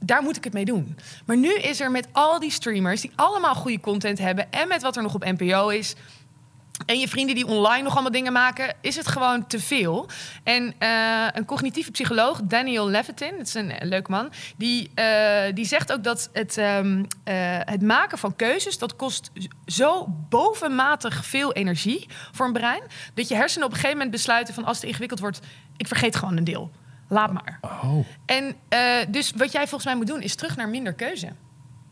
Daar 0.00 0.22
moet 0.22 0.36
ik 0.36 0.44
het 0.44 0.52
mee 0.52 0.64
doen. 0.64 0.98
Maar 1.26 1.36
nu 1.36 1.54
is 1.54 1.80
er 1.80 1.90
met 1.90 2.08
al 2.12 2.40
die 2.40 2.50
streamers... 2.50 3.00
die 3.00 3.12
allemaal 3.14 3.54
goede 3.54 3.80
content 3.80 4.18
hebben... 4.18 4.52
en 4.52 4.68
met 4.68 4.82
wat 4.82 4.96
er 4.96 5.02
nog 5.02 5.14
op 5.14 5.24
NPO 5.24 5.68
is... 5.68 5.94
En 6.86 6.98
je 6.98 7.08
vrienden 7.08 7.34
die 7.34 7.46
online 7.46 7.82
nog 7.82 7.92
allemaal 7.92 8.12
dingen 8.12 8.32
maken, 8.32 8.74
is 8.80 8.96
het 8.96 9.06
gewoon 9.06 9.46
te 9.46 9.60
veel. 9.60 10.08
En 10.44 10.74
eh, 10.78 11.26
een 11.32 11.44
cognitieve 11.44 11.90
psycholoog, 11.90 12.40
Daniel 12.42 12.88
Levitin, 12.88 13.36
dat 13.36 13.46
is 13.46 13.54
een 13.54 13.70
eh, 13.70 13.88
leuk 13.88 14.08
man, 14.08 14.32
die, 14.56 14.90
eh, 14.94 15.54
die 15.54 15.64
zegt 15.64 15.92
ook 15.92 16.04
dat 16.04 16.30
het, 16.32 16.56
ehm, 16.56 17.04
eh, 17.24 17.34
het 17.60 17.82
maken 17.82 18.18
van 18.18 18.36
keuzes, 18.36 18.78
dat 18.78 18.96
kost 18.96 19.30
zo 19.66 20.06
bovenmatig 20.28 21.24
veel 21.24 21.52
energie 21.52 22.06
voor 22.32 22.46
een 22.46 22.52
brein, 22.52 22.82
dat 23.14 23.28
je 23.28 23.34
hersenen 23.34 23.66
op 23.66 23.72
een 23.72 23.78
gegeven 23.78 23.98
moment 23.98 24.16
besluiten 24.16 24.54
van 24.54 24.64
als 24.64 24.76
het 24.76 24.86
ingewikkeld 24.86 25.20
wordt, 25.20 25.40
ik 25.76 25.86
vergeet 25.86 26.16
gewoon 26.16 26.36
een 26.36 26.44
deel. 26.44 26.70
Laat 27.08 27.32
maar. 27.32 27.58
Oh, 27.60 28.06
En 28.26 28.56
dus 29.08 29.32
wat 29.36 29.52
jij 29.52 29.62
volgens 29.62 29.84
mij 29.84 29.96
moet 29.96 30.06
doen, 30.06 30.22
is 30.22 30.34
terug 30.34 30.56
naar 30.56 30.68
minder 30.68 30.92
keuze. 30.92 31.32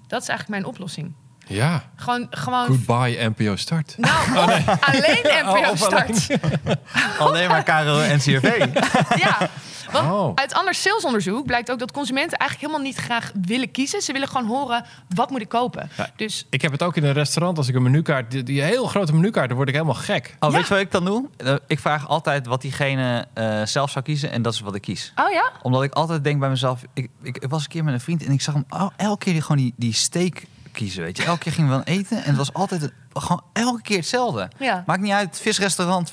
Dat 0.07 0.23
is 0.23 0.29
eigenlijk 0.29 0.61
mijn 0.61 0.75
oplossing. 0.75 1.15
Ja. 1.47 1.83
Gewoon, 1.97 2.27
gewoon 2.31 2.67
Goodbye 2.67 3.29
NPO 3.37 3.57
Start. 3.57 3.95
nou, 3.99 4.39
of 4.39 4.69
alleen 4.81 5.19
NPO 5.43 5.51
Oh, 5.51 5.65
alleen. 5.65 5.77
start. 5.77 6.29
alleen 7.19 7.49
maar 7.49 7.63
KRO 7.63 7.99
en 8.01 8.19
CRV. 8.19 8.67
Ja, 9.25 9.51
want 9.93 10.11
Oh. 10.11 10.33
uit 10.35 10.55
ander 10.55 10.75
salesonderzoek 10.75 11.47
blijkt 11.47 11.71
ook 11.71 11.79
dat 11.79 11.93
consumenten 11.93 12.39
eigenlijk 12.39 12.71
helemaal 12.71 12.93
niet 12.93 13.05
graag 13.05 13.33
willen 13.47 13.71
kiezen. 13.71 14.01
Ze 14.03 14.13
willen 14.13 14.29
gewoon 14.29 14.47
horen, 14.47 14.85
wat 15.15 15.31
moet 15.31 15.41
ik 15.41 15.49
kopen? 15.49 15.91
Ja. 15.97 16.11
Dus 16.17 16.47
Ik 16.51 16.63
heb 16.63 16.73
het 16.73 16.83
ook 16.83 16.97
in 16.97 17.05
een 17.05 17.13
restaurant. 17.13 17.59
Als 17.59 17.69
ik 17.69 17.75
een 17.75 17.83
menukaart, 17.83 18.31
die, 18.31 18.43
die 18.43 18.63
heel 18.63 18.87
grote 18.87 19.15
menukaart, 19.15 19.47
dan 19.49 19.57
word 19.57 19.69
ik 19.69 19.75
helemaal 19.75 19.95
gek. 19.97 20.37
Oh, 20.41 20.51
Ja. 20.51 20.57
weet 20.57 20.67
je 20.69 20.75
wat 20.75 20.83
ik 20.83 20.91
dan 20.91 21.05
doe? 21.05 21.29
Eh, 21.37 21.55
Ik 21.67 21.79
vraag 21.79 22.09
altijd 22.09 22.47
wat 22.47 22.61
diegene 22.61 23.27
eh, 23.35 23.63
zelf 23.65 23.91
zou 23.91 24.05
kiezen 24.05 24.31
en 24.31 24.43
dat 24.43 24.53
is 24.53 24.61
wat 24.61 24.75
ik 24.75 24.83
kies. 24.83 25.13
Oh 25.17 25.31
ja? 25.33 25.51
Omdat 25.63 25.83
ik 25.83 25.93
altijd 25.93 26.25
denk 26.25 26.41
bij 26.41 26.49
mezelf... 26.49 26.83
Ik, 26.95 27.09
ik, 27.23 27.37
ik 27.39 27.51
was 27.51 27.63
een 27.63 27.69
keer 27.69 27.85
met 27.85 27.95
een 27.95 28.01
vriend 28.01 28.25
en 28.25 28.33
ik 28.33 28.41
zag 28.41 28.55
hem 28.55 28.65
al- 28.69 28.93
elke 28.97 29.25
keer 29.25 29.33
die, 29.33 29.43
gewoon 29.43 29.57
die, 29.63 29.75
die 29.77 29.93
steak 29.95 30.43
kiezen, 30.77 31.03
weet 31.03 31.17
je. 31.17 31.25
Elke 31.25 31.39
keer 31.39 31.53
gingen 31.53 31.71
we 31.71 31.77
dan 31.85 31.95
eten 31.95 32.17
en 32.17 32.25
het 32.29 32.37
was 32.37 32.53
altijd 32.53 32.81
het- 32.83 32.93
gewoon 33.13 33.43
elke 33.53 33.83
keer 33.83 33.97
hetzelfde. 33.97 34.49
Ja. 34.59 34.83
Maakt 34.87 35.01
niet 35.01 35.13
uit, 35.13 35.41
visrestaurant, 35.41 36.11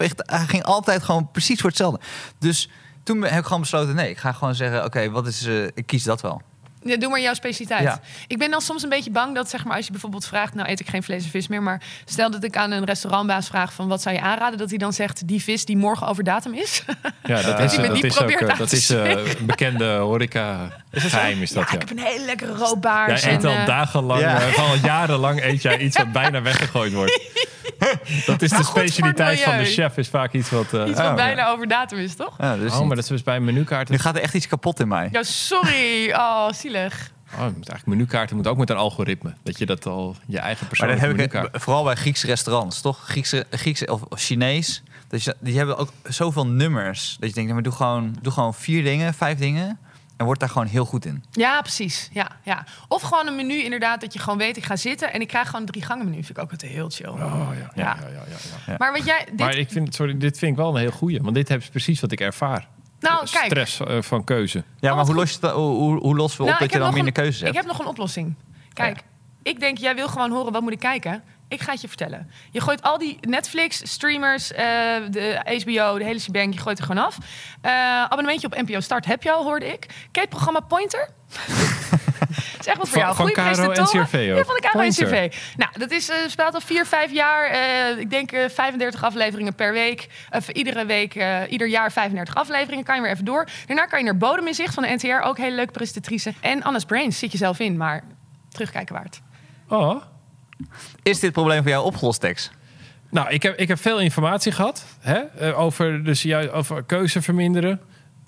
ging 0.48 0.64
altijd 0.64 1.04
gewoon 1.04 1.32
precies 1.32 1.60
voor 1.60 1.70
hetzelfde. 1.70 2.00
Dus 2.40 2.70
toen 3.04 3.22
heb 3.22 3.40
ik 3.40 3.46
gewoon 3.46 3.62
besloten, 3.62 3.96
nee, 3.96 4.10
ik 4.10 4.18
ga 4.18 4.32
gewoon 4.32 4.56
zeggen, 4.56 4.84
oké, 4.86 5.10
wat 5.10 5.28
is, 5.28 5.46
eh, 5.46 5.64
ik 5.64 5.86
kies 5.86 6.04
dat 6.04 6.22
wel. 6.22 6.42
Ja, 6.84 6.98
doe 6.98 7.10
maar 7.10 7.22
jouw 7.22 7.34
specialiteit. 7.34 7.84
Ja. 7.84 8.00
Ik 8.28 8.38
ben 8.38 8.52
dan 8.52 8.62
soms 8.62 8.84
een 8.84 8.90
beetje 8.90 9.12
bang 9.12 9.36
dat, 9.36 9.50
zeg 9.50 9.64
maar, 9.64 9.76
als 9.76 9.86
je 9.86 9.92
bijvoorbeeld 9.92 10.26
vraagt, 10.26 10.54
nou 10.54 10.70
eet 10.70 10.80
ik 10.80 10.88
geen 10.90 11.04
vlees 11.04 11.24
en 11.24 11.30
vis 11.30 11.48
meer, 11.48 11.64
maar 11.64 11.82
stel 12.06 12.32
dat 12.32 12.44
ik 12.44 12.58
aan 12.58 12.72
een 12.72 12.86
restaurantbaas 12.86 13.48
vraag 13.48 13.74
van 13.74 13.88
wat 13.88 14.02
zou 14.02 14.16
je 14.16 14.22
aanraden, 14.22 14.58
dat 14.58 14.70
hij 14.70 14.78
dan 14.78 14.94
zegt 14.94 15.28
die 15.28 15.42
vis 15.44 15.66
die 15.66 15.78
morgen 15.78 16.08
over 16.08 16.24
datum 16.24 16.54
is. 16.54 16.84
Ja, 17.24 17.42
dat 17.42 17.60
is, 17.72 17.76
dat 17.76 17.90
ook 18.24 18.58
dat 18.58 18.90
een 18.90 19.46
bekende 19.46 19.96
horeca 19.96 20.82
geheim 20.92 21.42
is 21.42 21.52
dat, 21.52 21.64
ja, 21.64 21.70
ja. 21.70 21.80
ik 21.82 21.88
heb 21.90 21.98
een 21.98 22.04
hele 22.04 22.26
lekkere 22.26 22.54
roodbaars. 22.54 23.24
Jij 23.24 23.34
eet 23.34 23.44
en, 23.44 23.50
al 23.50 23.56
eh, 23.56 23.66
dagenlang, 23.66 24.22
Ja. 24.22 24.42
eh, 24.42 24.58
al 24.58 24.76
jarenlang 24.76 25.44
eet 25.44 25.62
jij 25.62 25.78
iets 25.78 25.98
wat 25.98 26.12
bijna 26.12 26.42
weggegooid 26.42 26.94
wordt. 26.94 27.22
Dat 28.26 28.42
is 28.42 28.50
de 28.50 28.64
specialiteit 28.64 29.40
van 29.42 29.58
de 29.58 29.66
chef, 29.66 29.98
is 29.98 30.08
vaak 30.10 30.34
iets 30.34 30.50
wat... 30.50 30.74
eh, 30.74 30.88
iets 30.88 31.00
wat 31.00 31.10
oh, 31.10 31.16
bijna 31.16 31.48
over 31.48 31.68
datum 31.68 31.98
is, 31.98 32.16
toch? 32.16 32.36
Ja, 32.38 32.58
dus 32.58 32.72
oh, 32.74 32.80
maar 32.80 32.96
dat 32.96 32.98
is 33.04 33.08
dus 33.08 33.24
bij 33.24 33.36
een 33.36 33.44
menukaart. 33.44 33.90
Nu 33.90 33.98
gaat 33.98 34.16
er 34.16 34.22
echt 34.22 34.34
iets 34.34 34.48
kapot 34.48 34.80
in 34.80 34.88
mij. 34.88 35.10
Ja, 35.12 35.24
sorry. 35.24 36.12
Oh, 36.12 36.52
zielig. 36.52 37.12
Oh, 37.34 37.40
eigenlijk 37.42 37.86
menukaarten 37.86 38.36
moet 38.36 38.48
ook 38.48 38.58
met 38.58 38.70
een 38.70 38.76
algoritme. 38.78 39.34
Dat 39.44 39.58
je 39.58 39.66
dat 39.66 39.86
al 39.86 40.16
je 40.28 40.40
eigen 40.40 40.42
Maar 40.42 40.58
dat 40.60 40.68
persoonlijke 40.68 41.02
heb 41.06 41.12
ik 41.12 41.34
menukaart. 41.34 41.64
vooral 41.64 41.84
bij 41.84 41.96
Griekse 41.96 42.26
restaurants, 42.28 42.82
toch? 42.82 43.00
Griekse, 43.04 43.46
Griekse 43.52 43.86
of 43.88 44.02
of 44.02 44.20
Chinees. 44.20 44.84
Je- 45.10 45.36
die 45.40 45.58
hebben 45.58 45.78
ook 45.78 45.90
zoveel 46.04 46.48
nummers. 46.48 47.16
Dat 47.20 47.30
je 47.30 47.36
denkt, 47.36 47.54
maar 47.54 47.62
doe 47.64 47.74
gewoon, 47.74 48.16
doe 48.22 48.34
gewoon 48.34 48.54
vier 48.54 48.84
dingen, 48.84 49.14
vijf 49.14 49.38
dingen. 49.38 49.80
En 50.18 50.26
word 50.26 50.40
daar 50.40 50.50
gewoon 50.50 50.68
heel 50.68 50.86
goed 50.86 51.06
in. 51.06 51.24
Ja, 51.32 51.62
precies. 51.62 52.10
Ja, 52.12 52.28
ja. 52.44 52.66
Of 52.88 53.02
gewoon 53.02 53.28
een 53.28 53.36
menu 53.36 53.64
inderdaad 53.64 54.02
dat 54.02 54.14
je 54.14 54.20
gewoon 54.20 54.38
weet, 54.38 54.58
ik 54.58 54.64
ga 54.64 54.76
zitten 54.76 55.14
en 55.14 55.22
ik 55.22 55.28
krijg 55.28 55.46
gewoon 55.46 55.62
een 55.62 55.68
drie 55.68 55.84
gangen 55.84 56.06
menu. 56.06 56.16
Vind 56.16 56.38
ik 56.38 56.44
ook 56.44 56.52
altijd 56.52 56.72
heel 56.72 56.90
chill. 56.90 57.08
Oh, 57.10 57.48
ja, 57.60 57.72
ja, 57.84 57.98
ja. 58.66 58.76
Maar 58.78 58.92
wat 58.92 59.06
jij... 59.06 59.26
Dit, 59.26 59.40
Maar 59.40 59.58
ik 59.58 59.70
vind, 59.72 59.96
sorry, 59.96 60.18
dit 60.18 60.38
vind 60.38 60.52
ik 60.52 60.58
wel 60.58 60.70
een 60.76 60.80
heel 60.82 60.92
goeie. 60.92 61.22
Want 61.22 61.36
dit 61.36 61.50
is 61.50 61.70
precies 61.70 62.02
wat 62.02 62.12
ik 62.12 62.22
ervaar. 62.22 62.68
nou, 63.00 63.28
kijk. 63.32 63.46
Stress 63.46 63.80
eh, 63.80 64.02
van 64.02 64.24
keuze. 64.24 64.58
Ja, 64.58 64.64
Oh, 64.90 64.96
maar 64.96 64.96
wat 64.96 65.06
hoe, 65.06 65.16
los 65.16 65.38
je 65.42 65.48
hoe, 65.48 65.76
hoe, 65.76 66.00
hoe 66.00 66.16
lossen 66.16 66.38
we 66.38 66.44
op 66.44 66.50
Nou, 66.50 66.60
dat 66.60 66.68
ik 66.68 66.74
je 66.74 66.78
heb 66.78 66.86
dan 66.86 66.94
minder 66.94 67.14
keuzes 67.14 67.42
hebt? 67.42 67.52
Ik 67.52 67.58
heb 67.58 67.66
nog 67.66 67.80
een 67.80 67.88
oplossing. 67.88 68.36
Kijk, 68.74 69.04
ik 69.44 69.60
denk, 69.60 69.78
jij 69.78 69.96
wil 69.96 70.08
gewoon 70.08 70.32
horen, 70.32 70.52
wat 70.52 70.62
moet 70.62 70.72
ik 70.72 70.80
kijken? 70.80 71.24
Ik 71.54 71.62
ga 71.62 71.72
het 71.72 71.82
je 71.82 71.88
vertellen. 71.88 72.32
Je 72.52 72.62
gooit 72.62 72.82
al 72.82 72.98
die 72.98 73.18
Netflix, 73.22 73.82
streamers, 73.92 74.52
eh, 74.52 74.66
de 75.10 75.62
HBO, 75.64 75.98
de 75.98 76.04
hele 76.04 76.20
shebang, 76.20 76.54
je 76.54 76.60
gooit 76.60 76.80
er 76.80 76.86
gewoon 76.86 77.06
af. 77.06 77.18
Eh, 77.62 78.04
abonnementje 78.04 78.48
op 78.48 78.56
NPO 78.56 78.80
Start 78.80 79.06
heb 79.06 79.24
je 79.24 79.32
al, 79.32 79.44
hoorde 79.44 79.74
ik. 79.74 79.86
Het 80.12 80.30
programma 80.30 80.60
Pointer? 80.60 81.10
is 82.60 82.68
echt 82.68 82.78
wat 82.78 82.90
voor 82.90 82.98
jou. 82.98 83.32
presentatoren. 83.32 84.02
NCRV 84.02 84.14
ook. 84.14 84.38
Ja, 84.38 84.44
van 84.44 84.56
de 84.56 84.70
KRO. 84.72 84.82
NCRV. 84.82 85.36
Nou, 85.58 85.72
dat 85.78 85.92
is, 85.92 86.10
eh, 86.10 86.16
speelt 86.28 86.54
al 86.54 86.62
vier, 86.62 86.86
vijf 86.86 87.12
jaar. 87.12 87.52
ik 88.00 88.10
denk 88.10 88.32
eh, 88.32 88.50
35 88.50 89.04
afleveringen 89.04 89.56
per 89.56 89.72
week. 89.72 90.08
Of 90.30 90.50
iedere 90.50 90.86
week, 90.86 91.14
ieder 91.50 91.68
jaar 91.68 91.92
35 91.92 92.36
afleveringen. 92.36 92.86
Kan 92.86 92.96
je 92.96 93.02
weer 93.02 93.12
even 93.12 93.26
door. 93.26 93.48
Daarna 93.66 93.86
kan 93.86 94.00
je 94.00 94.06
naar 94.06 94.18
Bodeminzicht 94.18 94.74
van 94.74 94.84
de 94.84 94.90
NTR. 94.90 95.26
Ook 95.26 95.38
hele 95.38 95.56
leuke 95.56 95.72
presentatrice. 95.72 96.34
En 96.42 96.64
Anna's 96.64 96.86
Brains 96.86 97.20
zit 97.20 97.32
je 97.32 97.38
zelf 97.38 97.60
in, 97.60 97.78
maar 97.78 98.04
terugkijken 98.50 98.96
waard. 98.96 99.22
Oh. 99.68 100.02
Is 101.04 101.20
dit 101.20 101.32
probleem 101.32 101.62
voor 101.62 101.72
jou 101.72 101.86
opgelost, 101.86 102.20
Tex? 102.22 102.52
Nou, 103.10 103.30
ik 103.30 103.44
heb, 103.44 103.58
ik 103.58 103.68
heb 103.68 103.80
veel 103.80 104.00
informatie 104.00 104.52
gehad 104.52 104.86
hè, 105.00 105.18
eh, 105.20 105.60
over, 105.60 106.04
dus 106.04 106.22
juist 106.22 106.52
over 106.52 106.84
keuze 106.84 107.22
verminderen. 107.22 107.80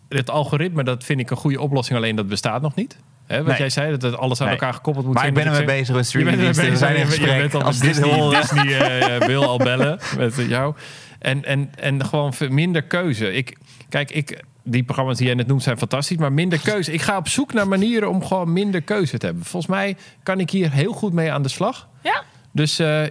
Het 0.09 0.29
algoritme, 0.29 0.83
dat 0.83 1.03
vind 1.03 1.19
ik 1.19 1.29
een 1.29 1.37
goede 1.37 1.61
oplossing, 1.61 1.97
alleen 1.97 2.15
dat 2.15 2.27
bestaat 2.27 2.61
nog 2.61 2.75
niet. 2.75 2.97
Hè, 3.25 3.37
wat 3.37 3.47
Nee. 3.47 3.57
jij 3.57 3.69
zei, 3.69 3.91
dat 3.91 4.01
het 4.01 4.17
alles 4.17 4.39
aan 4.41 4.47
Nee. 4.47 4.55
elkaar 4.55 4.73
gekoppeld 4.73 5.05
moet 5.05 5.15
Maar 5.15 5.27
ik 5.27 5.33
zijn. 5.35 5.45
ben 5.45 5.53
ermee 5.53 5.67
zeg. 5.67 5.77
bezig 5.79 5.95
met 5.95 6.05
streamingdiensten. 6.05 6.69
We 6.69 6.77
zijn 6.77 6.91
in 6.95 6.99
je- 6.99 7.05
je 7.05 7.11
gesprek. 7.11 7.51
bent 7.51 7.63
al 7.63 7.71
Disney. 7.71 8.39
Disney 8.39 8.79
eh, 8.79 9.15
eh, 9.15 9.21
wil 9.21 9.45
al 9.45 9.57
bellen 9.57 9.99
met 10.17 10.35
jou. 10.35 10.75
En, 11.19 11.43
en, 11.45 11.69
en 11.79 12.05
gewoon 12.05 12.33
minder 12.49 12.81
keuze. 12.81 13.33
Ik, 13.33 13.57
kijk, 13.89 14.11
ik, 14.11 14.43
die 14.63 14.83
programma's 14.83 15.17
die 15.17 15.25
jij 15.25 15.35
net 15.35 15.47
noemt 15.47 15.63
zijn 15.63 15.77
fantastisch, 15.77 16.17
maar 16.17 16.33
minder 16.33 16.59
keuze. 16.59 16.91
Ik 16.91 17.01
ga 17.01 17.17
op 17.17 17.27
zoek 17.27 17.53
naar 17.53 17.67
manieren 17.67 18.09
om 18.09 18.25
gewoon 18.25 18.53
minder 18.53 18.81
keuze 18.81 19.17
te 19.17 19.25
hebben. 19.25 19.43
Volgens 19.45 19.71
mij 19.71 19.95
kan 20.23 20.39
ik 20.39 20.49
hier 20.49 20.71
heel 20.71 20.93
goed 20.93 21.13
mee 21.13 21.31
aan 21.31 21.41
de 21.43 21.49
slag. 21.49 21.87
Ja? 22.05 22.23
Dus 22.51 22.79
eh, 22.79 23.03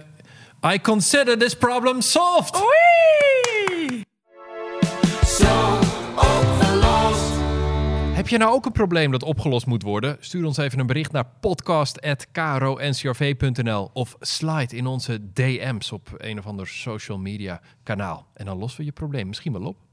I 0.73 0.81
consider 0.81 1.37
this 1.37 1.55
problem 1.55 2.01
solved. 2.01 2.55
Oei! 2.55 4.03
Heb 8.15 8.27
je 8.27 8.37
nou 8.37 8.53
ook 8.53 8.65
een 8.65 8.71
probleem 8.71 9.11
dat 9.11 9.23
opgelost 9.23 9.65
moet 9.65 9.83
worden? 9.83 10.17
Stuur 10.19 10.45
ons 10.45 10.57
even 10.57 10.79
een 10.79 10.87
bericht 10.87 11.11
naar 11.11 11.25
podcast.kro.ncrv.nl 11.39 13.89
of 13.93 14.15
slide 14.19 14.75
in 14.75 14.85
onze 14.85 15.31
DM's 15.33 15.91
op 15.91 16.09
een 16.17 16.39
of 16.39 16.45
ander 16.45 16.67
social 16.67 17.17
media 17.17 17.61
kanaal. 17.83 18.27
En 18.33 18.45
dan 18.45 18.57
lossen 18.57 18.79
we 18.79 18.85
je 18.85 18.91
probleem 18.91 19.27
misschien 19.27 19.51
wel 19.51 19.65
op. 19.65 19.84